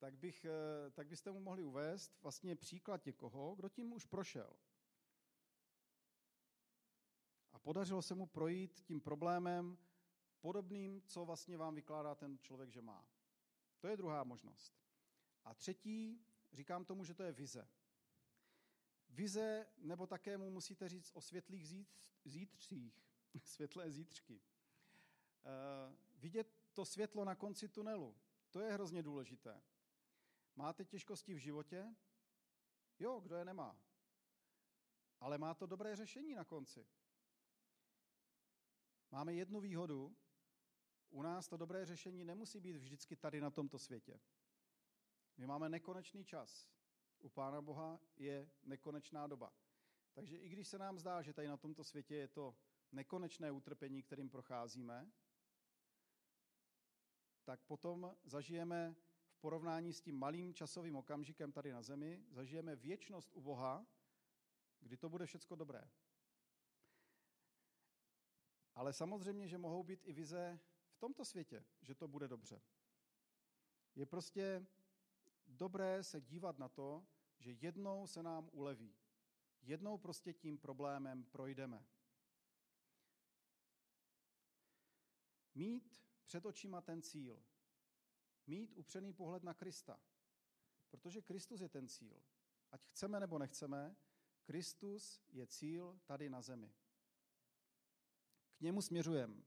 tak, 0.00 0.16
bych, 0.16 0.44
eh, 0.44 0.90
tak 0.90 1.06
byste 1.06 1.30
mu 1.30 1.40
mohli 1.40 1.62
uvést 1.62 2.22
vlastně 2.22 2.56
příklad 2.56 3.06
někoho, 3.06 3.54
kdo 3.54 3.68
tím 3.68 3.92
už 3.92 4.04
prošel. 4.04 4.56
A 7.52 7.58
podařilo 7.58 8.02
se 8.02 8.14
mu 8.14 8.26
projít 8.26 8.80
tím 8.80 9.00
problémem 9.00 9.78
podobným, 10.40 11.02
co 11.02 11.24
vlastně 11.24 11.56
vám 11.56 11.74
vykládá 11.74 12.14
ten 12.14 12.38
člověk, 12.38 12.70
že 12.70 12.82
má. 12.82 13.08
To 13.80 13.88
je 13.88 13.96
druhá 13.96 14.24
možnost. 14.24 14.80
A 15.44 15.54
třetí, 15.54 16.24
říkám 16.52 16.84
tomu, 16.84 17.04
že 17.04 17.14
to 17.14 17.22
je 17.22 17.32
vize. 17.32 17.68
Vize, 19.08 19.66
nebo 19.78 20.06
také 20.06 20.38
mu 20.38 20.50
musíte 20.50 20.88
říct 20.88 21.10
o 21.14 21.20
světlých 21.20 21.66
zítřích, 22.24 23.06
světlé 23.44 23.90
zítřky. 23.90 24.40
Uh, 24.40 25.96
vidět 26.16 26.54
to 26.72 26.84
světlo 26.84 27.24
na 27.24 27.34
konci 27.34 27.68
tunelu, 27.68 28.16
to 28.50 28.60
je 28.60 28.72
hrozně 28.72 29.02
důležité. 29.02 29.62
Máte 30.60 30.84
těžkosti 30.84 31.34
v 31.34 31.38
životě? 31.38 31.94
Jo, 32.98 33.20
kdo 33.20 33.36
je 33.36 33.44
nemá. 33.44 33.80
Ale 35.20 35.38
má 35.38 35.54
to 35.54 35.66
dobré 35.66 35.96
řešení 35.96 36.34
na 36.34 36.44
konci. 36.44 36.86
máme 39.10 39.34
jednu 39.34 39.60
výhodu. 39.60 40.16
U 41.10 41.22
nás 41.22 41.48
to 41.48 41.56
dobré 41.56 41.86
řešení 41.86 42.24
nemusí 42.24 42.60
být 42.60 42.76
vždycky 42.76 43.16
tady 43.16 43.40
na 43.40 43.50
tomto 43.50 43.78
světě. 43.78 44.20
My 45.36 45.46
máme 45.46 45.68
nekonečný 45.68 46.24
čas. 46.24 46.70
U 47.18 47.28
Pána 47.28 47.62
Boha 47.62 48.00
je 48.16 48.50
nekonečná 48.62 49.26
doba. 49.26 49.52
Takže 50.12 50.38
i 50.38 50.48
když 50.48 50.68
se 50.68 50.78
nám 50.78 50.98
zdá, 50.98 51.22
že 51.22 51.32
tady 51.32 51.48
na 51.48 51.56
tomto 51.56 51.84
světě 51.84 52.14
je 52.14 52.28
to 52.28 52.56
nekonečné 52.92 53.50
utrpení, 53.50 54.02
kterým 54.02 54.30
procházíme, 54.30 55.12
tak 57.44 57.60
potom 57.62 58.16
zažijeme 58.24 58.96
porovnání 59.40 59.92
s 59.92 60.00
tím 60.00 60.18
malým 60.18 60.54
časovým 60.54 60.96
okamžikem 60.96 61.52
tady 61.52 61.72
na 61.72 61.82
zemi, 61.82 62.24
zažijeme 62.30 62.76
věčnost 62.76 63.32
u 63.32 63.40
Boha, 63.40 63.86
kdy 64.80 64.96
to 64.96 65.08
bude 65.08 65.26
všecko 65.26 65.54
dobré. 65.54 65.90
Ale 68.74 68.92
samozřejmě, 68.92 69.48
že 69.48 69.58
mohou 69.58 69.82
být 69.82 70.00
i 70.04 70.12
vize 70.12 70.60
v 70.90 70.98
tomto 70.98 71.24
světě, 71.24 71.64
že 71.80 71.94
to 71.94 72.08
bude 72.08 72.28
dobře. 72.28 72.62
Je 73.94 74.06
prostě 74.06 74.66
dobré 75.46 76.02
se 76.02 76.20
dívat 76.20 76.58
na 76.58 76.68
to, 76.68 77.06
že 77.38 77.52
jednou 77.52 78.06
se 78.06 78.22
nám 78.22 78.50
uleví. 78.52 78.94
Jednou 79.62 79.98
prostě 79.98 80.32
tím 80.32 80.58
problémem 80.58 81.24
projdeme. 81.24 81.86
Mít 85.54 86.02
před 86.24 86.46
očima 86.46 86.80
ten 86.80 87.02
cíl. 87.02 87.42
Mít 88.50 88.72
upřený 88.74 89.12
pohled 89.12 89.42
na 89.42 89.54
Krista. 89.54 90.00
Protože 90.88 91.22
Kristus 91.22 91.60
je 91.60 91.68
ten 91.68 91.88
cíl. 91.88 92.22
Ať 92.70 92.86
chceme 92.86 93.20
nebo 93.20 93.38
nechceme, 93.38 93.96
Kristus 94.42 95.22
je 95.28 95.46
cíl 95.46 96.00
tady 96.04 96.30
na 96.30 96.42
zemi. 96.42 96.72
K 98.56 98.60
němu 98.60 98.82
směřujeme. 98.82 99.42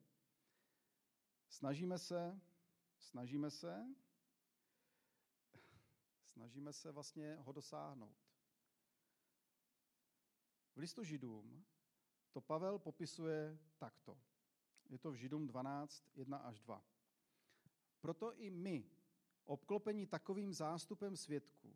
Snažíme 1.50 2.00
se, 2.00 2.42
snažíme 2.98 3.52
se, 3.52 3.96
snažíme 6.26 6.74
se 6.74 6.92
vlastně 6.92 7.36
ho 7.36 7.52
dosáhnout. 7.52 8.18
V 10.76 10.78
listu 10.78 11.04
Židům 11.04 11.66
to 12.32 12.42
Pavel 12.42 12.80
popisuje 12.80 13.60
takto. 13.78 14.22
Je 14.90 14.98
to 14.98 15.12
v 15.12 15.16
Židům 15.16 15.48
12, 15.48 16.12
1 16.16 16.38
až 16.38 16.60
2. 16.60 16.86
Proto 18.04 18.34
i 18.34 18.50
my, 18.50 18.93
obklopení 19.46 20.08
takovým 20.08 20.54
zástupem 20.54 21.18
svědků, 21.18 21.76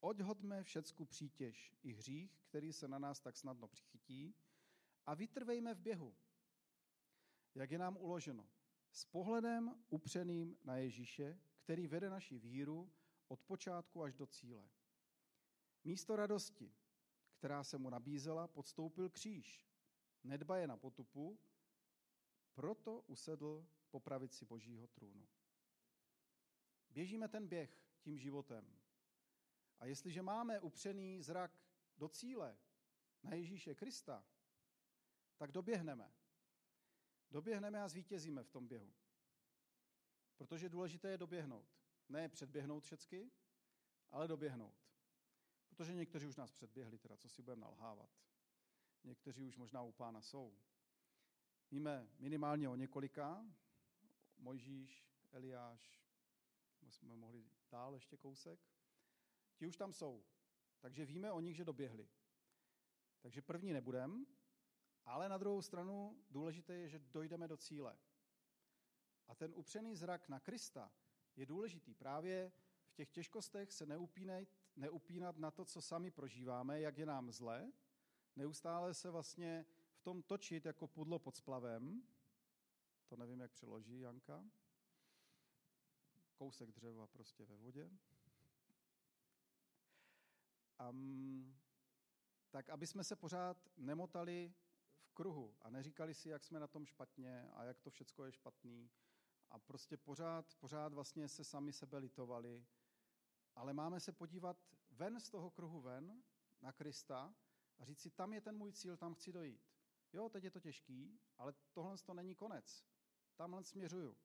odhodme 0.00 0.62
všecku 0.62 1.04
přítěž 1.04 1.74
i 1.82 1.92
hřích, 1.92 2.40
který 2.48 2.72
se 2.72 2.88
na 2.88 2.98
nás 2.98 3.20
tak 3.20 3.36
snadno 3.36 3.68
přichytí, 3.68 4.34
a 5.06 5.14
vytrvejme 5.14 5.74
v 5.74 5.80
běhu, 5.80 6.14
jak 7.54 7.70
je 7.70 7.78
nám 7.78 7.96
uloženo, 7.96 8.48
s 8.90 9.04
pohledem 9.04 9.84
upřeným 9.88 10.56
na 10.64 10.76
Ježíše, 10.76 11.40
který 11.58 11.86
vede 11.86 12.10
naši 12.10 12.38
víru 12.38 12.92
od 13.28 13.42
počátku 13.42 14.02
až 14.02 14.14
do 14.14 14.26
cíle. 14.26 14.68
Místo 15.84 16.16
radosti, 16.16 16.72
která 17.38 17.64
se 17.64 17.78
mu 17.78 17.90
nabízela, 17.90 18.48
podstoupil 18.48 19.10
kříž. 19.10 19.68
Nedbaje 20.24 20.66
na 20.66 20.76
potupu, 20.76 21.38
proto 22.54 23.00
usedl 23.00 23.66
po 23.90 24.00
pravici 24.00 24.44
božího 24.44 24.86
trůnu. 24.86 25.28
Běžíme 26.90 27.28
ten 27.28 27.48
běh 27.48 27.82
tím 28.00 28.18
životem. 28.18 28.78
A 29.78 29.86
jestliže 29.86 30.22
máme 30.22 30.60
upřený 30.60 31.22
zrak 31.22 31.60
do 31.96 32.08
cíle, 32.08 32.58
na 33.22 33.34
Ježíše 33.34 33.74
Krista, 33.74 34.24
tak 35.36 35.52
doběhneme. 35.52 36.14
Doběhneme 37.30 37.82
a 37.82 37.88
zvítězíme 37.88 38.42
v 38.42 38.50
tom 38.50 38.68
běhu. 38.68 38.94
Protože 40.36 40.68
důležité 40.68 41.10
je 41.10 41.18
doběhnout. 41.18 41.68
Ne 42.08 42.28
předběhnout 42.28 42.84
všecky, 42.84 43.30
ale 44.10 44.28
doběhnout. 44.28 44.74
Protože 45.68 45.94
někteří 45.94 46.26
už 46.26 46.36
nás 46.36 46.52
předběhli, 46.52 46.98
teda 46.98 47.16
co 47.16 47.28
si 47.28 47.42
budeme 47.42 47.60
nalhávat. 47.60 48.10
Někteří 49.04 49.46
už 49.46 49.56
možná 49.56 49.82
u 49.82 49.92
pána 49.92 50.20
jsou. 50.20 50.58
Víme 51.70 52.08
minimálně 52.18 52.68
o 52.68 52.74
několika, 52.74 53.46
Mojžíš, 54.38 55.06
Eliáš, 55.30 56.07
jsme 56.90 57.16
mohli 57.16 57.44
dál 57.70 57.94
ještě 57.94 58.16
kousek. 58.16 58.60
Ti 59.56 59.66
už 59.66 59.76
tam 59.76 59.92
jsou, 59.92 60.24
takže 60.80 61.04
víme 61.04 61.32
o 61.32 61.40
nich, 61.40 61.56
že 61.56 61.64
doběhli. 61.64 62.08
Takže 63.20 63.42
první 63.42 63.72
nebudem, 63.72 64.26
ale 65.04 65.28
na 65.28 65.38
druhou 65.38 65.62
stranu 65.62 66.24
důležité 66.30 66.74
je, 66.74 66.88
že 66.88 66.98
dojdeme 66.98 67.48
do 67.48 67.56
cíle. 67.56 67.98
A 69.28 69.34
ten 69.34 69.52
upřený 69.54 69.96
zrak 69.96 70.28
na 70.28 70.40
Krista 70.40 70.92
je 71.36 71.46
důležitý. 71.46 71.94
Právě 71.94 72.52
v 72.86 72.92
těch 72.92 73.10
těžkostech 73.10 73.72
se 73.72 73.86
neupínat, 73.86 74.48
neupínat 74.76 75.38
na 75.38 75.50
to, 75.50 75.64
co 75.64 75.82
sami 75.82 76.10
prožíváme, 76.10 76.80
jak 76.80 76.98
je 76.98 77.06
nám 77.06 77.32
zle, 77.32 77.72
neustále 78.36 78.94
se 78.94 79.10
vlastně 79.10 79.66
v 79.92 80.00
tom 80.00 80.22
točit 80.22 80.66
jako 80.66 80.86
pudlo 80.86 81.18
pod 81.18 81.36
splavem, 81.36 82.02
to 83.06 83.16
nevím, 83.16 83.40
jak 83.40 83.52
přeloží 83.52 84.00
Janka, 84.00 84.44
kousek 86.38 86.72
dřeva 86.72 87.06
prostě 87.06 87.44
ve 87.44 87.56
vodě. 87.56 87.90
Um, 90.90 91.58
tak 92.50 92.70
aby 92.70 92.86
jsme 92.86 93.04
se 93.04 93.16
pořád 93.16 93.68
nemotali 93.76 94.54
v 95.02 95.12
kruhu 95.12 95.56
a 95.62 95.70
neříkali 95.70 96.14
si, 96.14 96.28
jak 96.28 96.44
jsme 96.44 96.60
na 96.60 96.66
tom 96.66 96.86
špatně 96.86 97.50
a 97.50 97.64
jak 97.64 97.80
to 97.80 97.90
všecko 97.90 98.24
je 98.24 98.32
špatný 98.32 98.90
a 99.50 99.58
prostě 99.58 99.96
pořád, 99.96 100.54
pořád 100.54 100.92
vlastně 100.92 101.28
se 101.28 101.44
sami 101.44 101.72
sebe 101.72 101.98
litovali, 101.98 102.66
ale 103.54 103.72
máme 103.72 104.00
se 104.00 104.12
podívat 104.12 104.56
ven 104.90 105.20
z 105.20 105.30
toho 105.30 105.50
kruhu 105.50 105.80
ven 105.80 106.22
na 106.62 106.72
Krista 106.72 107.34
a 107.78 107.84
říct 107.84 108.00
si, 108.00 108.10
tam 108.10 108.32
je 108.32 108.40
ten 108.40 108.56
můj 108.56 108.72
cíl, 108.72 108.96
tam 108.96 109.14
chci 109.14 109.32
dojít. 109.32 109.68
Jo, 110.12 110.28
teď 110.28 110.44
je 110.44 110.50
to 110.50 110.60
těžký, 110.60 111.20
ale 111.38 111.54
tohle 111.72 111.98
to 111.98 112.14
není 112.14 112.34
konec. 112.34 112.84
Tamhle 113.36 113.64
směřuju. 113.64 114.16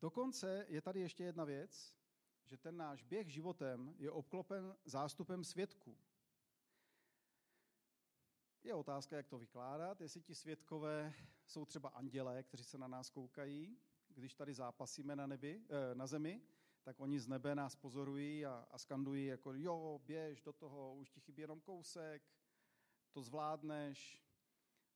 Dokonce 0.00 0.66
je 0.68 0.80
tady 0.82 1.00
ještě 1.00 1.24
jedna 1.24 1.44
věc, 1.44 1.94
že 2.44 2.56
ten 2.56 2.76
náš 2.76 3.02
běh 3.02 3.28
životem 3.28 3.94
je 3.98 4.10
obklopen 4.10 4.76
zástupem 4.84 5.44
svědků. 5.44 5.98
Je 8.62 8.74
otázka, 8.74 9.16
jak 9.16 9.28
to 9.28 9.38
vykládat, 9.38 10.00
jestli 10.00 10.22
ti 10.22 10.34
svědkové 10.34 11.14
jsou 11.46 11.64
třeba 11.64 11.88
andělé, 11.88 12.42
kteří 12.42 12.64
se 12.64 12.78
na 12.78 12.88
nás 12.88 13.10
koukají, 13.10 13.78
když 14.08 14.34
tady 14.34 14.54
zápasíme 14.54 15.16
na, 15.16 15.26
nebi, 15.26 15.62
eh, 15.68 15.94
na 15.94 16.06
zemi, 16.06 16.42
tak 16.82 17.00
oni 17.00 17.20
z 17.20 17.28
nebe 17.28 17.54
nás 17.54 17.76
pozorují 17.76 18.46
a, 18.46 18.68
a 18.70 18.78
skandují 18.78 19.26
jako 19.26 19.52
jo, 19.52 20.00
běž 20.04 20.40
do 20.40 20.52
toho, 20.52 20.94
už 20.94 21.10
ti 21.10 21.20
chybí 21.20 21.42
jenom 21.42 21.60
kousek, 21.60 22.22
to 23.12 23.22
zvládneš. 23.22 24.24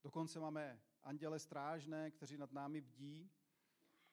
Dokonce 0.02 0.40
máme 0.40 0.82
anděle 1.02 1.38
strážné, 1.38 2.11
kteří 2.11 2.37
nad 2.37 2.52
námi 2.52 2.80
bdí 2.80 3.30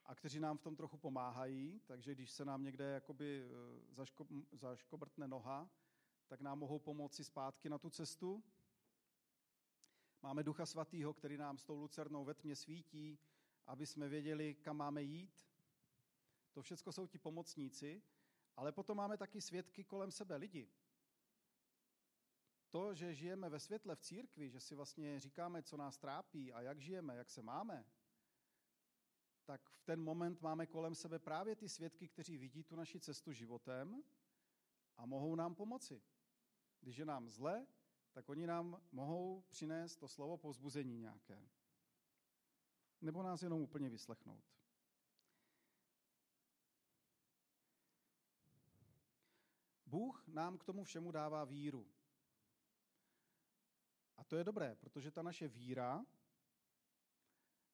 a 0.10 0.16
kteří 0.16 0.40
nám 0.40 0.58
v 0.58 0.62
tom 0.62 0.76
trochu 0.76 0.98
pomáhají, 0.98 1.82
takže 1.86 2.16
když 2.16 2.32
se 2.32 2.46
nám 2.46 2.64
někde 2.64 2.86
jakoby 2.86 3.44
eh, 3.44 3.94
zaško, 3.94 4.28
zaškobrtne 4.52 5.28
noha, 5.28 5.70
tak 6.28 6.42
nám 6.42 6.60
mohou 6.60 6.80
pomoci 6.80 7.24
zpátky 7.24 7.70
na 7.70 7.78
tu 7.78 7.90
cestu. 7.90 8.44
Máme 10.22 10.44
Ducha 10.44 10.66
Svatého, 10.66 11.14
který 11.14 11.38
nám 11.38 11.58
s 11.58 11.64
tou 11.64 11.78
lucernou 11.78 12.26
ve 12.26 12.34
tmě 12.34 12.56
svítí, 12.56 13.20
aby 13.68 13.86
jsme 13.86 14.10
věděli, 14.10 14.56
kam 14.56 14.78
máme 14.78 15.04
jít. 15.04 15.48
To 16.52 16.62
všechno 16.62 16.92
jsou 16.92 17.08
ti 17.08 17.18
pomocníci, 17.18 18.02
ale 18.56 18.72
potom 18.72 18.98
máme 18.98 19.18
taky 19.18 19.42
svědky 19.42 19.84
kolem 19.84 20.12
sebe, 20.12 20.36
lidi. 20.36 20.70
To, 22.70 22.94
že 22.94 23.16
žijeme 23.16 23.50
ve 23.50 23.60
světle 23.60 23.96
v 23.96 24.02
církvi, 24.02 24.50
že 24.50 24.60
si 24.60 24.76
vlastně 24.76 25.20
říkáme, 25.20 25.64
co 25.64 25.78
nás 25.78 25.98
trápí 25.98 26.54
a 26.54 26.62
jak 26.62 26.80
žijeme, 26.80 27.16
jak 27.16 27.30
se 27.30 27.42
máme, 27.42 27.86
tak 29.50 29.70
v 29.70 29.84
ten 29.84 30.04
moment 30.04 30.42
máme 30.42 30.68
kolem 30.68 30.96
sebe 30.96 31.20
právě 31.20 31.56
ty 31.56 31.70
svědky, 31.70 32.08
kteří 32.08 32.38
vidí 32.38 32.64
tu 32.64 32.76
naši 32.76 33.00
cestu 33.00 33.34
životem 33.34 34.04
a 34.98 35.06
mohou 35.06 35.36
nám 35.36 35.56
pomoci. 35.56 36.04
Když 36.80 36.98
je 36.98 37.06
nám 37.06 37.30
zle, 37.30 37.68
tak 38.12 38.30
oni 38.30 38.48
nám 38.48 38.82
mohou 38.92 39.42
přinést 39.42 39.96
to 39.96 40.08
slovo 40.08 40.38
povzbuzení 40.38 40.98
nějaké. 40.98 41.50
Nebo 43.02 43.24
nás 43.24 43.44
jenom 43.44 43.62
úplně 43.62 43.90
vyslechnout. 43.90 44.44
Bůh 49.86 50.28
nám 50.28 50.58
k 50.58 50.64
tomu 50.64 50.84
všemu 50.84 51.12
dává 51.12 51.46
víru. 51.46 51.92
A 54.18 54.24
to 54.24 54.36
je 54.36 54.44
dobré, 54.44 54.76
protože 54.76 55.12
ta 55.12 55.22
naše 55.22 55.48
víra 55.48 56.06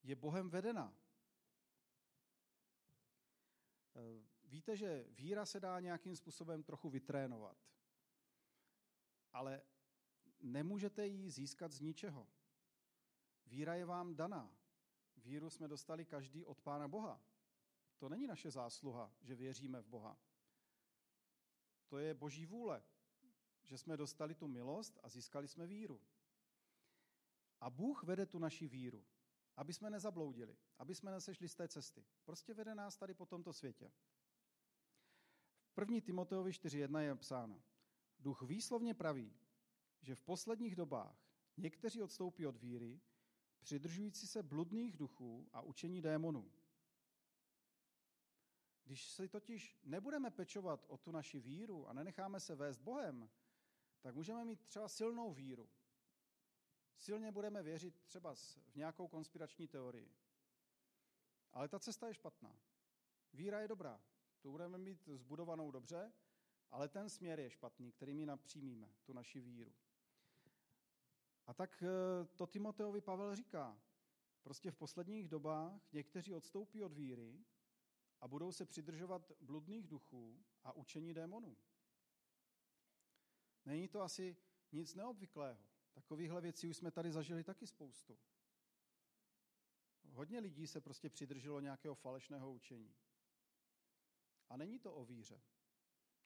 je 0.03 0.15
Bohem 0.15 0.49
vedena. 0.49 1.04
Víte, 4.43 4.77
že 4.77 5.05
víra 5.09 5.45
se 5.45 5.59
dá 5.59 5.79
nějakým 5.79 6.15
způsobem 6.15 6.63
trochu 6.63 6.89
vytrénovat. 6.89 7.57
ale 9.35 9.61
nemůžete 10.39 11.07
ji 11.07 11.31
získat 11.31 11.71
z 11.71 11.79
ničeho. 11.79 12.27
Víra 13.45 13.75
je 13.75 13.85
vám 13.85 14.15
daná. 14.15 14.57
Víru 15.17 15.49
jsme 15.49 15.67
dostali 15.67 16.05
každý 16.05 16.45
od 16.45 16.61
Pána 16.61 16.87
Boha. 16.87 17.21
To 17.97 18.09
není 18.09 18.27
naše 18.27 18.51
zásluha, 18.51 19.13
že 19.21 19.35
věříme 19.35 19.81
v 19.81 19.87
Boha. 19.87 20.17
To 21.87 21.97
je 21.97 22.13
boží 22.13 22.45
vůle, 22.45 22.83
že 23.63 23.77
jsme 23.77 23.97
dostali 23.97 24.35
tu 24.35 24.47
milost 24.47 24.99
a 25.03 25.09
získali 25.09 25.47
jsme 25.47 25.67
víru. 25.67 26.01
A 27.61 27.69
Bůh 27.69 28.03
vede 28.03 28.25
tu 28.25 28.39
naši 28.39 28.67
víru, 28.67 29.05
aby 29.57 29.73
jsme 29.73 29.89
nezabloudili, 29.89 30.57
aby 30.77 30.95
jsme 30.95 31.11
nesešli 31.11 31.49
z 31.49 31.55
té 31.55 31.67
cesty. 31.67 32.05
Prostě 32.25 32.53
vede 32.53 32.75
nás 32.75 32.97
tady 32.97 33.13
po 33.13 33.25
tomto 33.25 33.53
světě. 33.53 33.91
V 35.71 35.79
1. 35.79 35.99
Timoteovi 36.01 36.51
4.1 36.51 36.99
je 36.99 37.15
psáno, 37.15 37.63
duch 38.19 38.41
výslovně 38.41 38.93
praví, 38.93 39.33
že 40.01 40.15
v 40.15 40.21
posledních 40.21 40.75
dobách 40.75 41.29
někteří 41.57 42.03
odstoupí 42.03 42.45
od 42.47 42.57
víry, 42.57 43.01
přidržující 43.59 44.27
se 44.27 44.43
bludných 44.43 44.97
duchů 44.97 45.49
a 45.53 45.61
učení 45.61 46.01
démonů. 46.01 46.51
Když 48.83 49.05
si 49.07 49.27
totiž 49.27 49.79
nebudeme 49.83 50.31
pečovat 50.31 50.85
o 50.87 50.97
tu 50.97 51.11
naši 51.11 51.39
víru 51.39 51.87
a 51.87 51.93
nenecháme 51.93 52.39
se 52.39 52.55
vést 52.55 52.79
Bohem, 52.79 53.29
tak 54.01 54.15
můžeme 54.15 54.45
mít 54.45 54.65
třeba 54.65 54.87
silnou 54.87 55.33
víru. 55.33 55.69
Silně 56.97 57.31
budeme 57.31 57.63
věřit 57.63 57.99
třeba 58.01 58.35
v 58.67 58.75
nějakou 58.75 59.07
konspirační 59.07 59.67
teorii. 59.67 60.15
Ale 61.51 61.67
ta 61.67 61.79
cesta 61.79 62.07
je 62.07 62.13
špatná. 62.13 62.59
Víra 63.33 63.59
je 63.59 63.67
dobrá. 63.67 64.01
Tu 64.39 64.51
budeme 64.51 64.77
mít 64.77 65.09
zbudovanou 65.13 65.71
dobře, 65.71 66.13
ale 66.71 66.89
ten 66.89 67.09
směr 67.09 67.39
je 67.39 67.49
špatný, 67.49 67.91
kterým 67.91 68.25
napřímíme, 68.25 68.93
tu 69.03 69.13
naši 69.13 69.41
víru. 69.41 69.75
A 71.47 71.53
tak 71.53 71.83
eh, 71.83 72.25
to 72.35 72.47
Timoteovi 72.47 73.01
Pavel 73.01 73.35
říká. 73.35 73.81
Prostě 74.43 74.71
v 74.71 74.75
posledních 74.75 75.27
dobách 75.27 75.93
někteří 75.93 76.33
odstoupí 76.33 76.83
od 76.83 76.93
víry 76.93 77.45
a 78.21 78.27
budou 78.27 78.51
se 78.51 78.65
přidržovat 78.65 79.31
bludných 79.41 79.87
duchů 79.87 80.45
a 80.63 80.73
učení 80.73 81.13
démonů. 81.13 81.57
Není 83.65 83.87
to 83.87 84.01
asi 84.01 84.37
nic 84.71 84.95
neobvyklého. 84.95 85.74
Takovýchhle 85.95 86.41
věcí 86.41 86.69
už 86.69 86.77
jsme 86.77 86.91
tady 86.91 87.11
zažili 87.11 87.43
taky 87.43 87.67
spoustu. 87.67 88.17
Hodně 90.11 90.39
lidí 90.39 90.67
se 90.67 90.81
prostě 90.81 91.09
přidrželo 91.09 91.59
nějakého 91.59 91.95
falešného 91.95 92.51
učení. 92.51 92.95
A 94.49 94.57
není 94.57 94.79
to 94.79 94.93
o 94.93 95.05
víře. 95.05 95.41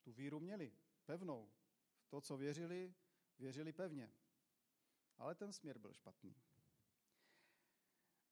Tu 0.02 0.12
víru 0.12 0.40
měli 0.40 0.72
pevnou. 1.04 1.50
V 2.00 2.08
to, 2.08 2.20
co 2.20 2.36
věřili, 2.36 2.94
věřili 3.38 3.72
pevně. 3.72 4.12
Ale 5.18 5.34
ten 5.34 5.52
směr 5.52 5.78
byl 5.78 5.92
špatný. 5.92 6.36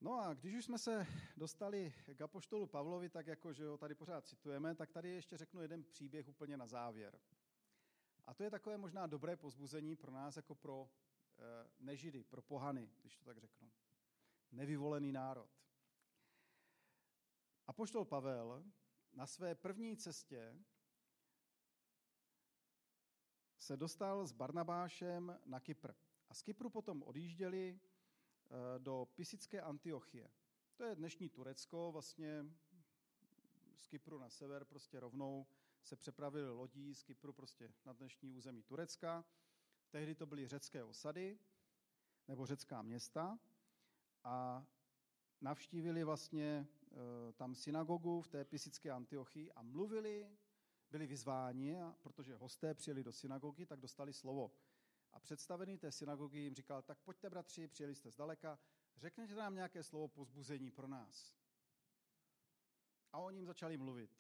No 0.01 0.21
a 0.21 0.35
když 0.35 0.55
už 0.55 0.65
jsme 0.65 0.79
se 0.79 1.07
dostali 1.37 1.95
k 2.15 2.21
apoštolu 2.21 2.67
Pavlovi, 2.67 3.09
tak 3.09 3.27
jako, 3.27 3.53
že 3.53 3.67
ho 3.67 3.79
tady 3.79 3.95
pořád 3.95 4.27
citujeme, 4.27 4.75
tak 4.75 4.91
tady 4.91 5.09
ještě 5.09 5.37
řeknu 5.37 5.63
jeden 5.63 5.85
příběh 5.85 6.29
úplně 6.29 6.57
na 6.57 6.67
závěr. 6.67 7.21
A 8.27 8.35
to 8.35 8.43
je 8.43 8.51
takové 8.51 8.79
možná 8.79 9.07
dobré 9.07 9.37
pozbuzení 9.37 9.97
pro 9.97 10.13
nás 10.13 10.37
jako 10.37 10.55
pro 10.55 10.91
nežidy, 11.79 12.25
pro 12.25 12.43
pohany, 12.43 12.91
když 13.01 13.17
to 13.17 13.25
tak 13.25 13.39
řeknu. 13.39 13.71
Nevyvolený 14.53 15.13
národ. 15.13 15.51
Apoštol 17.67 18.05
Pavel 18.05 18.65
na 19.13 19.27
své 19.27 19.55
první 19.55 19.97
cestě 19.97 20.65
se 23.59 23.77
dostal 23.77 24.27
s 24.27 24.33
Barnabášem 24.33 25.41
na 25.45 25.61
Kypr. 25.61 25.93
A 26.29 26.35
z 26.35 26.43
Kypru 26.43 26.71
potom 26.71 27.03
odjížděli 27.03 27.81
Eh, 28.51 28.79
do 28.79 29.09
Pisické 29.15 29.61
Antiochie. 29.61 30.31
To 30.77 30.85
je 30.85 30.95
dnešní 30.95 31.29
Turecko, 31.29 31.93
vlastně 31.93 32.47
z 33.77 33.87
Kypru 33.87 34.19
na 34.19 34.31
sever 34.31 34.65
prostě 34.65 35.01
rovnou 35.01 35.47
se 35.83 35.97
přepravili 35.97 36.51
lodí 36.51 36.95
z 36.95 37.03
Kypru 37.03 37.33
prostě 37.33 37.73
na 37.85 37.93
dnešní 37.93 38.33
území 38.33 38.63
Turecka. 38.63 39.25
Tehdy 39.91 40.15
to 40.15 40.27
byly 40.27 40.47
řecké 40.49 40.85
osady 40.85 41.39
nebo 42.29 42.47
řecká 42.47 42.83
města 42.83 43.39
a 44.25 44.67
navštívili 45.41 46.05
vlastně 46.05 46.69
eh, 46.69 47.33
tam 47.33 47.55
synagogu 47.55 48.21
v 48.21 48.29
té 48.29 48.45
pisické 48.45 48.91
Antiochii 48.91 49.53
a 49.53 49.63
mluvili, 49.63 50.31
byli 50.91 51.07
vyzváni, 51.07 51.81
a 51.81 51.97
protože 52.03 52.37
hosté 52.37 52.75
přijeli 52.75 53.05
do 53.05 53.13
synagogy, 53.13 53.67
tak 53.67 53.81
dostali 53.81 54.13
slovo. 54.13 54.53
A 55.13 55.21
představený 55.21 55.79
té 55.79 55.93
synagogy 55.93 56.39
jim 56.39 56.55
říkal, 56.55 56.83
tak 56.83 56.99
pojďte 56.99 57.31
bratři, 57.31 57.69
přijeli 57.69 57.95
jste 57.95 58.11
zdaleka, 58.11 58.59
řekněte 58.97 59.35
nám 59.35 59.55
nějaké 59.55 59.83
slovo 59.83 60.09
pozbuzení 60.09 60.71
pro 60.71 60.89
nás. 60.89 61.35
A 63.13 63.19
oni 63.19 63.39
jim 63.39 63.47
začali 63.47 63.77
mluvit. 63.77 64.19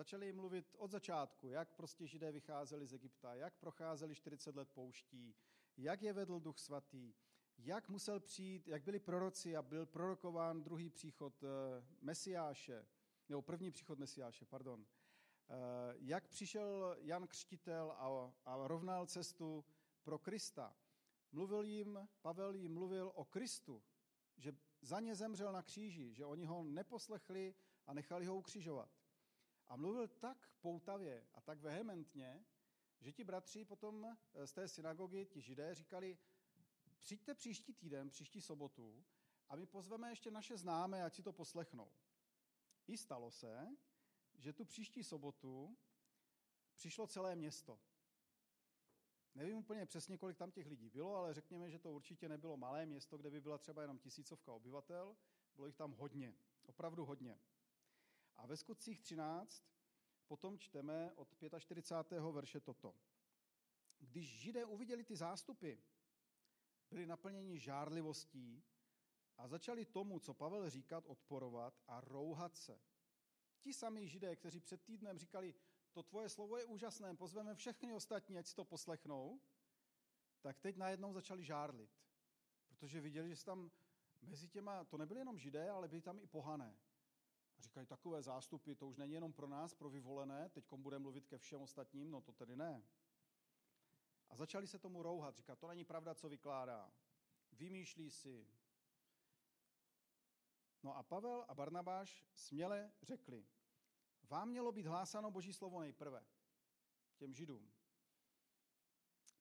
Začali 0.00 0.26
jim 0.26 0.36
mluvit 0.36 0.74
od 0.78 0.90
začátku, 0.90 1.48
jak 1.48 1.72
prostě 1.72 2.06
židé 2.06 2.32
vycházeli 2.32 2.86
z 2.86 2.92
Egypta, 2.92 3.34
jak 3.34 3.54
procházeli 3.54 4.14
40 4.14 4.56
let 4.56 4.68
pouští, 4.70 5.34
jak 5.76 6.02
je 6.02 6.12
vedl 6.12 6.40
duch 6.40 6.58
svatý, 6.58 7.14
jak 7.58 7.88
musel 7.88 8.20
přijít, 8.20 8.68
jak 8.68 8.82
byli 8.82 8.98
proroci 8.98 9.56
a 9.56 9.62
byl 9.62 9.86
prorokován 9.86 10.62
druhý 10.62 10.90
příchod 10.90 11.42
eh, 11.42 11.48
Mesiáše, 12.00 12.86
nebo 13.28 13.42
první 13.42 13.70
příchod 13.70 13.98
Mesiáše, 13.98 14.44
pardon. 14.44 14.86
Eh, 14.86 15.54
jak 15.98 16.28
přišel 16.28 16.96
Jan 17.00 17.26
Křtitel 17.26 17.92
a, 17.92 18.32
a 18.44 18.68
rovnal 18.68 19.06
cestu 19.06 19.64
pro 20.02 20.18
Krista. 20.18 20.76
Mluvil 21.32 21.64
jim, 21.64 22.08
Pavel 22.22 22.54
jim 22.54 22.74
mluvil 22.74 23.12
o 23.14 23.24
Kristu, 23.24 23.82
že 24.36 24.52
za 24.80 25.00
ně 25.00 25.14
zemřel 25.14 25.52
na 25.52 25.62
kříži, 25.62 26.14
že 26.14 26.24
oni 26.24 26.44
ho 26.44 26.64
neposlechli 26.64 27.54
a 27.86 27.94
nechali 27.94 28.26
ho 28.26 28.36
ukřižovat. 28.36 28.99
A 29.70 29.76
mluvil 29.76 30.08
tak 30.08 30.50
poutavě 30.60 31.26
a 31.34 31.40
tak 31.40 31.60
vehementně, 31.60 32.44
že 33.00 33.12
ti 33.12 33.24
bratři 33.24 33.64
potom 33.64 34.16
eh, 34.34 34.46
z 34.46 34.52
té 34.52 34.68
synagogy, 34.68 35.26
ti 35.26 35.40
židé, 35.40 35.74
říkali, 35.74 36.18
přijďte 36.98 37.34
příští 37.34 37.74
týden, 37.74 38.10
příští 38.10 38.40
sobotu 38.40 39.04
a 39.48 39.56
my 39.56 39.66
pozveme 39.66 40.10
ještě 40.10 40.30
naše 40.30 40.56
známé, 40.56 41.04
ať 41.04 41.14
si 41.14 41.22
to 41.22 41.32
poslechnou. 41.32 41.92
I 42.86 42.96
stalo 42.96 43.30
se, 43.30 43.76
že 44.38 44.52
tu 44.52 44.64
příští 44.64 45.04
sobotu 45.04 45.78
přišlo 46.74 47.06
celé 47.06 47.36
město. 47.36 47.80
Nevím 49.34 49.56
úplně 49.56 49.86
přesně, 49.86 50.18
kolik 50.18 50.36
tam 50.36 50.50
těch 50.50 50.66
lidí 50.66 50.90
bylo, 50.90 51.16
ale 51.16 51.34
řekněme, 51.34 51.70
že 51.70 51.78
to 51.78 51.92
určitě 51.92 52.28
nebylo 52.28 52.56
malé 52.56 52.86
město, 52.86 53.18
kde 53.18 53.30
by 53.30 53.40
byla 53.40 53.58
třeba 53.58 53.82
jenom 53.82 53.98
tisícovka 53.98 54.52
obyvatel. 54.52 55.16
Bylo 55.54 55.66
jich 55.66 55.76
tam 55.76 55.92
hodně, 55.92 56.34
opravdu 56.66 57.04
hodně. 57.04 57.38
A 58.40 58.46
ve 58.46 58.56
skutcích 58.56 59.00
13 59.00 59.64
potom 60.26 60.58
čteme 60.58 61.12
od 61.12 61.34
45. 61.58 62.20
verše 62.20 62.60
toto. 62.60 62.94
Když 63.98 64.40
židé 64.40 64.64
uviděli 64.64 65.04
ty 65.04 65.16
zástupy, 65.16 65.74
byli 66.90 67.06
naplněni 67.06 67.58
žárlivostí 67.58 68.62
a 69.36 69.48
začali 69.48 69.84
tomu, 69.84 70.18
co 70.18 70.34
Pavel 70.34 70.70
říkat, 70.70 71.06
odporovat 71.06 71.80
a 71.86 72.00
rouhat 72.00 72.56
se. 72.56 72.80
Ti 73.60 73.72
sami 73.72 74.08
židé, 74.08 74.36
kteří 74.36 74.60
před 74.60 74.82
týdnem 74.82 75.18
říkali, 75.18 75.54
to 75.92 76.02
tvoje 76.02 76.28
slovo 76.28 76.56
je 76.56 76.64
úžasné, 76.64 77.16
pozveme 77.16 77.54
všechny 77.54 77.92
ostatní, 77.92 78.38
ať 78.38 78.46
si 78.46 78.54
to 78.54 78.64
poslechnou, 78.64 79.40
tak 80.40 80.58
teď 80.58 80.76
najednou 80.76 81.12
začali 81.12 81.44
žárlit. 81.44 81.90
Protože 82.66 83.00
viděli, 83.00 83.34
že 83.34 83.44
tam 83.44 83.70
mezi 84.22 84.48
těma, 84.48 84.84
to 84.84 84.96
nebyly 84.96 85.20
jenom 85.20 85.38
židé, 85.38 85.70
ale 85.70 85.88
byli 85.88 86.02
tam 86.02 86.18
i 86.18 86.26
pohané. 86.26 86.78
A 87.60 87.62
říkali, 87.62 87.86
takové 87.86 88.22
zástupy, 88.22 88.74
to 88.74 88.88
už 88.88 88.96
není 88.96 89.12
jenom 89.12 89.32
pro 89.32 89.48
nás, 89.48 89.74
pro 89.74 89.90
vyvolené, 89.90 90.48
teď 90.48 90.64
bude 90.76 90.98
mluvit 90.98 91.26
ke 91.26 91.38
všem 91.38 91.60
ostatním, 91.60 92.10
no 92.10 92.20
to 92.20 92.32
tedy 92.32 92.56
ne. 92.56 92.82
A 94.28 94.36
začali 94.36 94.66
se 94.66 94.78
tomu 94.78 95.02
rouhat, 95.02 95.36
říkat, 95.36 95.58
to 95.58 95.68
není 95.68 95.84
pravda, 95.84 96.14
co 96.14 96.28
vykládá. 96.28 96.92
Vymýšlí 97.52 98.10
si. 98.10 98.48
No 100.82 100.96
a 100.96 101.02
Pavel 101.02 101.44
a 101.48 101.54
Barnabáš 101.54 102.26
směle 102.32 102.92
řekli, 103.02 103.46
vám 104.22 104.48
mělo 104.48 104.72
být 104.72 104.86
hlásáno 104.86 105.30
Boží 105.30 105.52
slovo 105.52 105.80
nejprve, 105.80 106.26
těm 107.16 107.34
židům. 107.34 107.72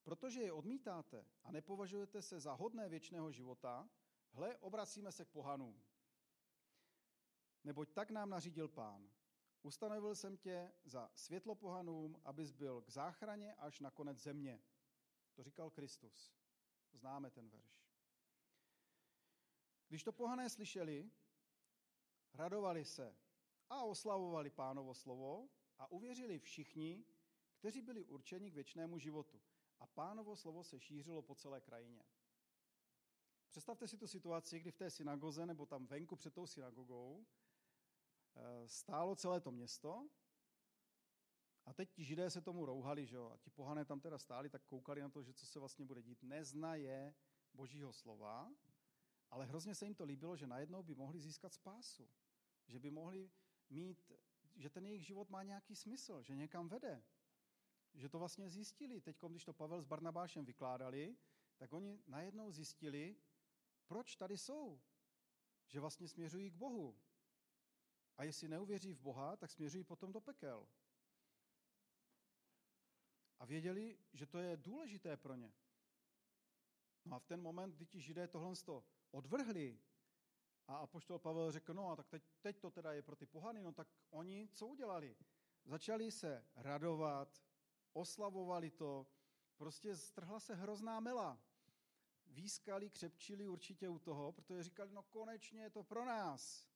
Protože 0.03 0.41
je 0.41 0.53
odmítáte 0.53 1.25
a 1.43 1.51
nepovažujete 1.51 2.21
se 2.21 2.39
za 2.39 2.53
hodné 2.53 2.89
věčného 2.89 3.31
života, 3.31 3.89
hle, 4.31 4.57
obracíme 4.57 5.11
se 5.11 5.25
k 5.25 5.29
pohanům. 5.29 5.88
Neboť 7.69 7.89
tak 7.93 8.11
nám 8.11 8.29
nařídil 8.29 8.67
pán. 8.67 9.09
Ustanovil 9.61 10.15
jsem 10.15 10.37
tě 10.37 10.71
za 10.83 11.11
světlo 11.15 11.55
pohanům, 11.55 12.21
abys 12.25 12.51
byl 12.51 12.81
k 12.81 12.89
záchraně 12.89 13.53
až 13.53 13.79
na 13.79 13.91
konec 13.91 14.17
země. 14.17 14.61
To 15.33 15.43
říkal 15.43 15.69
Kristus. 15.69 16.33
Známe 16.93 17.31
ten 17.31 17.49
verš. 17.49 17.85
Když 19.87 20.03
to 20.03 20.11
pohané 20.11 20.49
slyšeli, 20.49 21.11
radovali 22.33 22.85
se 22.85 23.17
a 23.69 23.83
oslavovali 23.83 24.49
pánovo 24.49 24.93
slovo 24.93 25.49
a 25.77 25.91
uvěřili 25.91 26.39
všichni, 26.39 27.05
kteří 27.55 27.81
byli 27.81 28.05
určeni 28.05 28.51
k 28.51 28.53
věčnému 28.53 28.99
životu. 28.99 29.41
a 29.79 29.87
pánovo 29.87 30.35
slovo 30.35 30.63
se 30.63 30.79
šířilo 30.79 31.21
po 31.21 31.35
celé 31.35 31.61
krajině. 31.61 32.05
Představte 33.49 33.87
si 33.87 33.97
tu 33.97 34.07
situaci, 34.07 34.59
kdy 34.59 34.71
v 34.71 34.77
té 34.77 34.89
synagoze 34.89 35.45
nebo 35.45 35.65
tam 35.65 35.85
venku 35.85 36.15
před 36.15 36.33
tou 36.33 36.47
synagogou 36.47 37.25
stálo 38.65 39.15
celé 39.15 39.41
to 39.41 39.51
město 39.51 40.09
a 41.69 41.73
teď 41.73 41.91
ti 41.91 42.03
židé 42.03 42.29
se 42.29 42.41
tomu 42.41 42.65
rouhali, 42.65 43.05
že 43.05 43.15
jo? 43.15 43.31
A 43.33 43.37
ti 43.37 43.49
pohané 43.49 43.85
tam 43.85 43.99
teda 43.99 44.17
stáli, 44.17 44.49
tak 44.49 44.63
koukali 44.65 45.01
na 45.01 45.09
to, 45.09 45.23
že 45.23 45.33
co 45.33 45.45
se 45.45 45.59
vlastně 45.59 45.85
bude 45.85 46.01
dít. 46.01 46.23
Neznaje 46.23 47.15
božího 47.53 47.93
slova, 47.93 48.51
ale 49.29 49.45
hrozně 49.45 49.75
se 49.75 49.85
jim 49.85 49.95
to 49.95 50.03
líbilo, 50.03 50.35
že 50.35 50.47
najednou 50.47 50.83
by 50.83 50.95
mohli 50.95 51.19
získat 51.19 51.53
spásu. 51.53 52.09
Že 52.67 52.79
by 52.79 52.91
mohli 52.91 53.31
mít, 53.69 54.11
že 54.55 54.69
ten 54.69 54.85
jejich 54.85 55.05
život 55.05 55.29
má 55.29 55.43
nějaký 55.43 55.75
smysl, 55.75 56.21
že 56.21 56.35
někam 56.35 56.67
vede. 56.67 57.03
Že 57.93 58.09
to 58.09 58.19
vlastně 58.19 58.49
zjistili. 58.49 59.01
Teď, 59.01 59.17
když 59.29 59.45
to 59.45 59.53
Pavel 59.53 59.81
s 59.81 59.85
Barnabášem 59.85 60.45
vykládali, 60.45 61.17
tak 61.57 61.73
oni 61.73 62.03
najednou 62.07 62.51
zjistili, 62.51 63.15
proč 63.87 64.15
tady 64.15 64.37
jsou. 64.37 64.81
Že 65.67 65.79
vlastně 65.79 66.07
směřují 66.07 66.51
k 66.51 66.55
Bohu. 66.55 66.99
A 68.19 68.23
jestli 68.23 68.47
neuvěří 68.47 68.93
v 68.93 68.99
Boha, 68.99 69.35
tak 69.35 69.51
směřují 69.51 69.83
potom 69.83 70.11
do 70.11 70.21
pekel. 70.21 70.67
A 73.39 73.45
věděli, 73.45 73.99
že 74.13 74.25
to 74.25 74.37
je 74.37 74.57
důležité 74.57 75.17
pro 75.17 75.35
ně. 75.35 75.53
No 77.05 77.15
a 77.15 77.19
v 77.19 77.25
ten 77.25 77.41
moment, 77.41 77.75
kdy 77.75 77.85
ti 77.85 78.01
židé 78.01 78.27
tohle 78.27 78.55
odvrhli 79.11 79.79
a 80.67 80.75
apoštol 80.75 81.19
Pavel 81.19 81.51
řekl, 81.51 81.73
no 81.73 81.89
a 81.89 81.95
tak 81.95 82.07
teď, 82.07 82.23
teď 82.41 82.59
to 82.59 82.71
teda 82.71 82.93
je 82.93 83.01
pro 83.01 83.15
ty 83.15 83.25
pohany, 83.25 83.63
no 83.63 83.71
tak 83.71 83.87
oni 84.09 84.49
co 84.53 84.67
udělali? 84.67 85.15
Začali 85.65 86.11
se 86.11 86.47
radovat, 86.55 87.43
oslavovali 87.93 88.71
to, 88.71 89.07
prostě 89.57 89.95
strhla 89.95 90.39
se 90.39 90.55
hrozná 90.55 90.99
mela. 90.99 91.41
Výskali, 92.25 92.89
křepčili 92.89 93.47
určitě 93.47 93.89
u 93.89 93.99
toho, 93.99 94.31
protože 94.31 94.63
říkali, 94.63 94.91
no 94.91 95.03
konečně 95.03 95.61
je 95.61 95.69
to 95.69 95.83
pro 95.83 96.05
nás. 96.05 96.68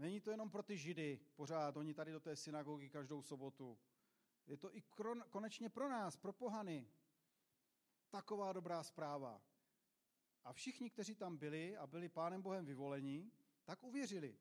Není 0.00 0.20
to 0.20 0.30
jenom 0.30 0.50
pro 0.50 0.62
ty 0.62 0.78
židy, 0.78 1.20
pořád, 1.34 1.76
oni 1.76 1.94
tady 1.94 2.12
do 2.12 2.20
té 2.20 2.36
synagogy 2.36 2.90
každou 2.90 3.22
sobotu. 3.22 3.78
Je 4.46 4.56
to 4.56 4.76
i 4.76 4.82
konečně 5.30 5.70
pro 5.70 5.88
nás, 5.88 6.16
pro 6.16 6.32
pohany. 6.32 6.88
Taková 8.10 8.52
dobrá 8.52 8.82
zpráva. 8.82 9.42
A 10.44 10.52
všichni, 10.52 10.90
kteří 10.90 11.14
tam 11.14 11.36
byli 11.36 11.76
a 11.76 11.86
byli 11.86 12.08
pánem 12.08 12.42
Bohem 12.42 12.64
vyvolení, 12.64 13.32
tak 13.64 13.82
uvěřili. 13.82 14.38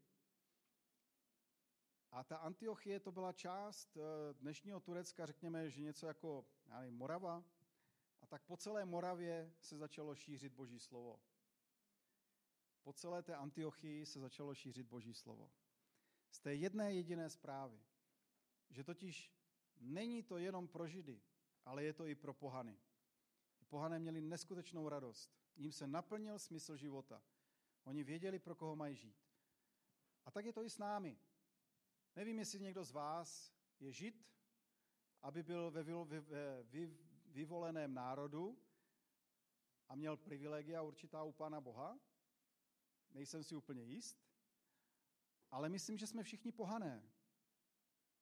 A 2.11 2.23
ta 2.23 2.37
Antiochie 2.37 2.99
to 2.99 3.11
byla 3.11 3.33
část 3.33 3.97
eh, 3.97 4.33
dnešního 4.33 4.79
Turecka, 4.79 5.25
řekněme, 5.25 5.69
že 5.69 5.81
něco 5.81 6.07
jako 6.07 6.45
já 6.67 6.79
nevím, 6.79 6.97
Morava. 6.97 7.43
A 8.21 8.25
tak 8.27 8.43
po 8.43 8.57
celé 8.57 8.85
Moravě 8.85 9.53
se 9.59 9.77
začalo 9.77 10.15
šířit 10.15 10.53
Boží 10.53 10.79
slovo. 10.79 11.19
Po 12.83 12.93
celé 12.93 13.23
té 13.23 13.35
Antiochii 13.35 14.05
se 14.05 14.19
začalo 14.19 14.55
šířit 14.55 14.87
Boží 14.87 15.13
slovo. 15.13 15.51
Z 16.31 16.39
té 16.39 16.55
jedné 16.55 16.93
jediné 16.93 17.29
zprávy, 17.29 17.81
že 18.69 18.83
totiž 18.83 19.33
není 19.79 20.23
to 20.23 20.37
jenom 20.37 20.67
pro 20.67 20.87
Židy, 20.87 21.21
ale 21.65 21.83
je 21.83 21.93
to 21.93 22.07
i 22.07 22.15
pro 22.15 22.33
pohany. 22.33 22.79
Pohané 23.69 23.99
měli 23.99 24.21
neskutečnou 24.21 24.89
radost. 24.89 25.39
Jím 25.55 25.71
se 25.71 25.87
naplnil 25.87 26.39
smysl 26.39 26.75
života. 26.75 27.23
Oni 27.83 28.03
věděli, 28.03 28.39
pro 28.39 28.55
koho 28.55 28.75
mají 28.75 28.95
žít. 28.95 29.17
A 30.25 30.31
tak 30.31 30.45
je 30.45 30.53
to 30.53 30.63
i 30.63 30.69
s 30.69 30.77
námi. 30.77 31.19
Nevím, 32.15 32.39
jestli 32.39 32.59
někdo 32.59 32.83
z 32.83 32.91
vás 32.91 33.53
je 33.79 33.91
žid, 33.91 34.27
aby 35.21 35.43
byl 35.43 35.71
ve, 35.71 35.83
ve, 35.83 36.05
ve 36.19 36.63
vy, 36.63 36.97
vyvoleném 37.25 37.93
národu 37.93 38.57
a 39.89 39.95
měl 39.95 40.17
privilegia 40.17 40.81
určitá 40.81 41.23
u 41.23 41.31
Pána 41.31 41.61
Boha. 41.61 41.99
Nejsem 43.11 43.43
si 43.43 43.55
úplně 43.55 43.83
jist. 43.83 44.29
Ale 45.51 45.69
myslím, 45.69 45.97
že 45.97 46.07
jsme 46.07 46.23
všichni 46.23 46.51
pohané. 46.51 47.11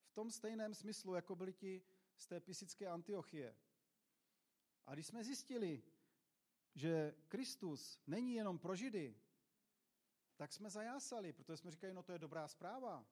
V 0.05 0.13
tom 0.13 0.31
stejném 0.31 0.73
smyslu, 0.73 1.13
jako 1.13 1.35
byli 1.35 1.53
ti 1.53 1.83
z 2.17 2.27
té 2.27 2.39
pisické 2.39 2.87
Antiochie. 2.87 3.55
A 4.85 4.93
když 4.93 5.07
jsme 5.07 5.23
zjistili, 5.23 5.83
že 6.75 7.15
Kristus 7.27 7.99
není 8.07 8.33
jenom 8.33 8.59
pro 8.59 8.75
Židy, 8.75 9.21
tak 10.35 10.53
jsme 10.53 10.69
zajásali, 10.69 11.33
protože 11.33 11.57
jsme 11.57 11.71
říkali, 11.71 11.93
no 11.93 12.03
to 12.03 12.11
je 12.11 12.19
dobrá 12.19 12.47
zpráva. 12.47 13.05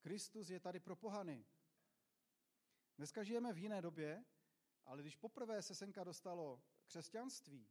Kristus 0.00 0.50
je 0.50 0.60
tady 0.60 0.80
pro 0.80 0.96
pohany. 0.96 1.46
Dneska 2.96 3.22
žijeme 3.22 3.52
v 3.52 3.58
jiné 3.58 3.82
době, 3.82 4.24
ale 4.84 5.02
když 5.02 5.16
poprvé 5.16 5.62
se 5.62 5.74
senka 5.74 6.04
dostalo 6.04 6.62
křesťanství, 6.86 7.70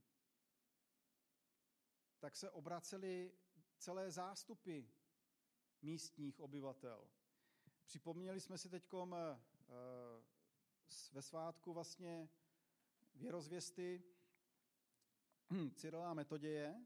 tak 2.19 2.35
se 2.35 2.51
obraceli 2.51 3.31
celé 3.77 4.11
zástupy 4.11 4.81
místních 5.81 6.39
obyvatel. 6.39 7.07
Připomněli 7.85 8.39
jsme 8.39 8.57
si 8.57 8.69
teď 8.69 8.89
eh, 8.93 9.37
ve 11.11 11.21
svátku 11.21 11.73
vlastně 11.73 12.29
věrozvěsty 13.15 14.03
hm, 15.49 15.71
Cyrila 15.71 16.13
Metoděje. 16.13 16.85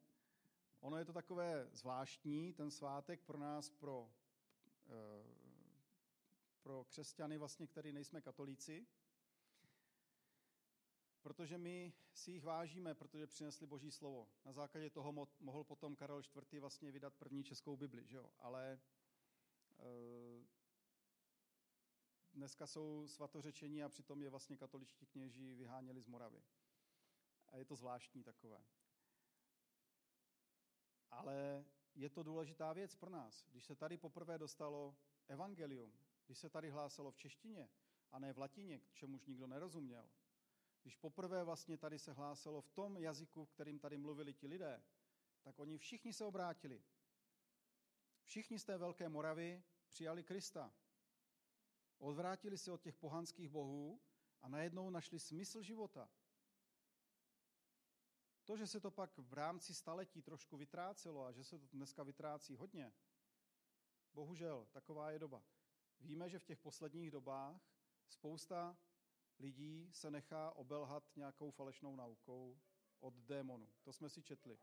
Ono 0.80 0.98
je 0.98 1.06
to 1.06 1.13
takové 1.13 1.70
zvláštní, 1.72 2.54
ten 2.54 2.72
svátek 2.72 3.22
pro 3.22 3.38
nás, 3.38 3.70
pro, 3.70 4.13
eh, 4.86 5.41
pro 6.62 6.84
křesťany, 6.84 7.38
vlastně, 7.38 7.67
který 7.67 7.94
nejsme 7.94 8.22
katolíci, 8.22 8.88
protože 11.22 11.58
my 11.58 11.94
si 12.14 12.32
jich 12.32 12.44
vážíme, 12.44 12.96
protože 12.96 13.28
přinesli 13.28 13.68
Boží 13.68 13.92
slovo. 13.92 14.28
Na 14.46 14.54
základě 14.54 14.90
toho 14.90 15.28
mohl 15.40 15.64
potom 15.64 15.96
Karel 15.96 16.20
IV. 16.20 16.62
vlastně 16.62 16.92
vydat 16.92 17.14
první 17.14 17.44
českou 17.44 17.78
Bibli, 17.78 18.08
že 18.08 18.18
jo? 18.18 18.32
ale 18.40 18.80
eh, 19.80 20.46
dneska 22.34 22.68
jsou 22.68 23.08
svatořečení 23.08 23.84
a 23.84 23.90
přitom 23.90 24.22
je 24.22 24.30
vlastně 24.30 24.58
katoličtí 24.58 25.06
kněží 25.06 25.56
vyháněli 25.56 26.02
z 26.02 26.08
Moravy. 26.08 26.44
A 27.48 27.58
je 27.58 27.66
to 27.66 27.76
zvláštní 27.76 28.24
takové. 28.24 28.64
Ale 31.12 31.66
je 31.96 32.10
to 32.10 32.24
důležitá 32.24 32.74
věc 32.74 32.96
pro 32.96 33.10
nás. 33.10 33.46
Když 33.50 33.66
se 33.66 33.76
tady 33.76 33.98
poprvé 33.98 34.38
dostalo 34.38 34.96
evangelium, 35.28 35.94
když 36.26 36.38
se 36.40 36.50
tady 36.50 36.70
hlásalo 36.70 37.12
v 37.12 37.18
češtině 37.18 37.70
a 38.12 38.20
ne 38.20 38.34
v 38.34 38.38
latině, 38.38 38.80
k 38.80 38.94
čemuž 38.94 39.26
nikdo 39.26 39.48
nerozuměl, 39.48 40.10
když 40.82 40.96
poprvé 40.96 41.44
vlastně 41.44 41.78
tady 41.78 42.00
se 42.00 42.13
hlásalo 42.13 42.62
v 42.62 42.70
tom 42.70 42.98
jazyku, 42.98 43.46
kterým 43.46 43.80
tady 43.80 43.98
mluvili 43.98 44.34
ti 44.34 44.48
lidé, 44.48 44.84
tak 45.41 45.60
oni 45.60 45.78
všichni 45.78 46.13
se 46.13 46.26
obrátili. 46.26 46.84
Všichni 48.24 48.60
z 48.60 48.63
té 48.63 48.78
Velké 48.78 49.10
Moravy 49.10 49.63
přijali 49.89 50.24
Krista. 50.24 50.74
Odvrátili 51.98 52.58
se 52.58 52.72
od 52.72 52.82
těch 52.82 52.98
pohanských 52.98 53.50
bohů 53.50 54.02
a 54.41 54.50
najednou 54.50 54.89
našli 54.89 55.20
smysl 55.20 55.62
života. 55.62 56.10
To, 58.46 58.58
že 58.58 58.67
se 58.67 58.80
to 58.80 58.91
pak 58.91 59.17
v 59.17 59.34
rámci 59.34 59.74
staletí 59.74 60.22
trošku 60.22 60.58
vytrácelo 60.58 61.26
a 61.26 61.32
že 61.32 61.44
se 61.44 61.60
to 61.60 61.67
dneska 61.67 62.04
vytrácí 62.04 62.56
hodně, 62.56 62.94
bohužel, 64.13 64.67
taková 64.72 65.12
je 65.12 65.20
doba. 65.20 65.44
Víme, 66.00 66.30
že 66.30 66.39
v 66.39 66.44
těch 66.44 66.60
posledních 66.60 67.12
dobách 67.12 67.62
spousta 68.08 68.78
lidí 69.42 69.90
se 69.94 70.12
nechá 70.12 70.52
obelhat 70.52 71.16
nějakou 71.16 71.52
falešnou 71.52 71.96
naukou 71.96 72.60
od 73.00 73.14
démonu. 73.14 73.70
To 73.84 73.94
jsme 73.94 74.10
si 74.10 74.24
četli. 74.24 74.58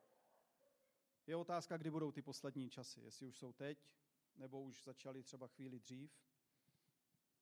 Je 1.26 1.36
otázka, 1.36 1.76
kdy 1.76 1.90
budou 1.90 2.12
ty 2.12 2.22
poslední 2.22 2.70
časy. 2.70 3.00
Jestli 3.00 3.26
už 3.26 3.38
jsou 3.38 3.52
teď, 3.52 3.90
nebo 4.36 4.62
už 4.62 4.84
začaly 4.84 5.22
třeba 5.22 5.46
chvíli 5.48 5.80
dřív. 5.80 6.12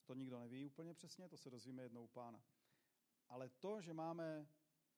To 0.05 0.15
nikdo 0.15 0.39
neví 0.41 0.67
úplně 0.67 0.95
přesně, 0.95 1.29
to 1.29 1.37
se 1.37 1.51
dozvíme 1.51 1.83
jednou 1.83 2.07
pána. 2.07 2.45
Ale 3.29 3.49
to, 3.49 3.81
že 3.81 3.93
máme 3.93 4.49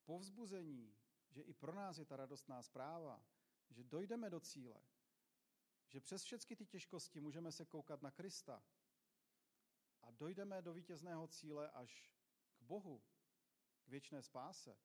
povzbuzení, 0.04 0.94
že 1.30 1.42
i 1.42 1.54
pro 1.54 1.74
nás 1.74 1.98
je 1.98 2.04
ta 2.04 2.16
radostná 2.16 2.62
zpráva, 2.62 3.24
že 3.70 3.84
dojdeme 3.84 4.30
do 4.30 4.40
cíle, 4.40 4.80
že 5.88 6.00
přes 6.00 6.22
všechny 6.22 6.56
ty 6.56 6.66
těžkosti 6.66 7.20
můžeme 7.20 7.52
se 7.52 7.64
koukat 7.64 8.02
na 8.02 8.10
Krista 8.10 8.62
a 10.02 10.10
dojdeme 10.10 10.62
do 10.62 10.72
vítězného 10.72 11.28
cíle 11.28 11.70
až 11.70 12.17
Bohu, 12.68 13.02
k 13.84 13.88
věčné 13.88 14.22
spáse, 14.22 14.78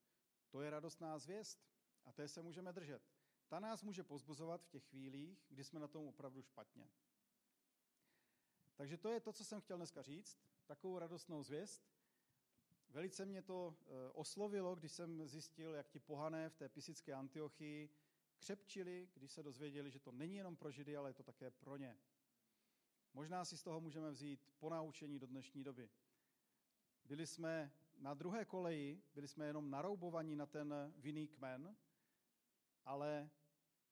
to 0.50 0.62
je 0.62 0.69
radostná 0.69 1.19
zvěst 1.19 1.60
a 2.06 2.12
té 2.12 2.28
se 2.28 2.41
můžeme 2.41 2.74
držet. 2.74 3.02
Ta 3.48 3.60
nás 3.60 3.84
může 3.84 4.04
pozbuzovat 4.04 4.63
v 4.63 4.69
těch 4.69 4.84
chvílích, 4.84 5.46
kdy 5.50 5.63
jsme 5.63 5.80
na 5.80 5.88
tom 5.88 6.08
opravdu 6.08 6.41
špatně. 6.41 6.89
Takže 8.76 8.98
to 8.98 9.10
je 9.10 9.19
to, 9.19 9.34
co 9.34 9.46
jsem 9.46 9.62
chtěl 9.62 9.78
dneska 9.78 10.02
říct, 10.02 10.39
takovou 10.65 11.00
radostnou 11.00 11.43
zvěst. 11.43 11.84
Velice 12.89 13.26
mě 13.26 13.41
to 13.41 13.78
eh, 13.80 14.12
oslovilo, 14.13 14.76
když 14.76 14.91
jsem 14.91 15.28
zjistil, 15.28 15.74
jak 15.74 15.89
ti 15.89 16.00
pohané 16.00 16.50
v 16.50 16.56
té 16.56 16.69
pisické 16.69 17.13
Antiochii 17.13 17.89
křepčili, 18.38 19.10
když 19.13 19.32
se 19.32 19.43
dozvěděli, 19.43 19.91
že 19.91 20.00
to 20.00 20.12
není 20.12 20.36
jenom 20.36 20.56
pro 20.56 20.72
Židy, 20.72 20.98
ale 20.98 21.10
je 21.10 21.13
to 21.13 21.24
také 21.24 21.52
pro 21.52 21.78
ně. 21.78 21.98
Možná 23.13 23.46
si 23.46 23.58
z 23.58 23.63
toho 23.63 23.82
můžeme 23.82 24.12
vzít 24.12 24.48
ponaučení 24.60 25.19
do 25.19 25.28
dnešní 25.28 25.63
doby. 25.63 25.89
Byli 27.13 27.28
jsme 27.28 27.71
na 27.97 28.13
druhé 28.13 28.45
koleji, 28.45 29.04
byli 29.13 29.28
jsme 29.28 29.45
jenom 29.47 29.69
naroubovaní 29.69 30.36
na 30.36 30.45
ten 30.45 30.93
vinný 30.97 31.28
kmen, 31.28 31.78
ale 32.86 33.30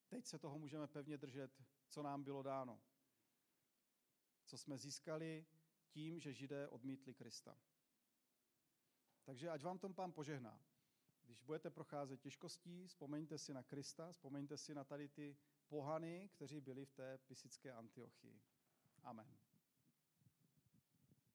teď 0.07 0.25
se 0.25 0.39
toho 0.39 0.59
můžeme 0.59 0.87
pevně 0.87 1.17
držet, 1.17 1.63
co 1.87 2.03
nám 2.03 2.23
bylo 2.23 2.43
dáno. 2.43 2.81
Co 4.45 4.57
jsme 4.57 4.77
získali 4.77 5.45
tím, 5.89 6.19
že 6.19 6.33
židé 6.33 6.67
odmítli 6.67 7.13
Krista. 7.13 7.57
Takže 9.23 9.49
ať 9.49 9.63
vám 9.63 9.79
tom 9.79 9.93
pán 9.93 10.11
požehná. 10.11 10.61
Když 11.23 11.41
budete 11.41 11.69
procházet 11.69 12.21
těžkostí, 12.21 12.87
vzpomeňte 12.87 13.37
si 13.37 13.53
na 13.53 13.63
Krista, 13.63 14.11
vzpomeňte 14.11 14.57
si 14.57 14.75
na 14.75 14.83
tady 14.83 15.09
ty 15.09 15.37
pohany, 15.67 16.29
kteří 16.33 16.61
byli 16.61 16.85
v 16.85 16.91
té 16.91 17.17
pisické 17.17 17.73
Antiochii. 17.73 18.41
Amen. 19.03 19.50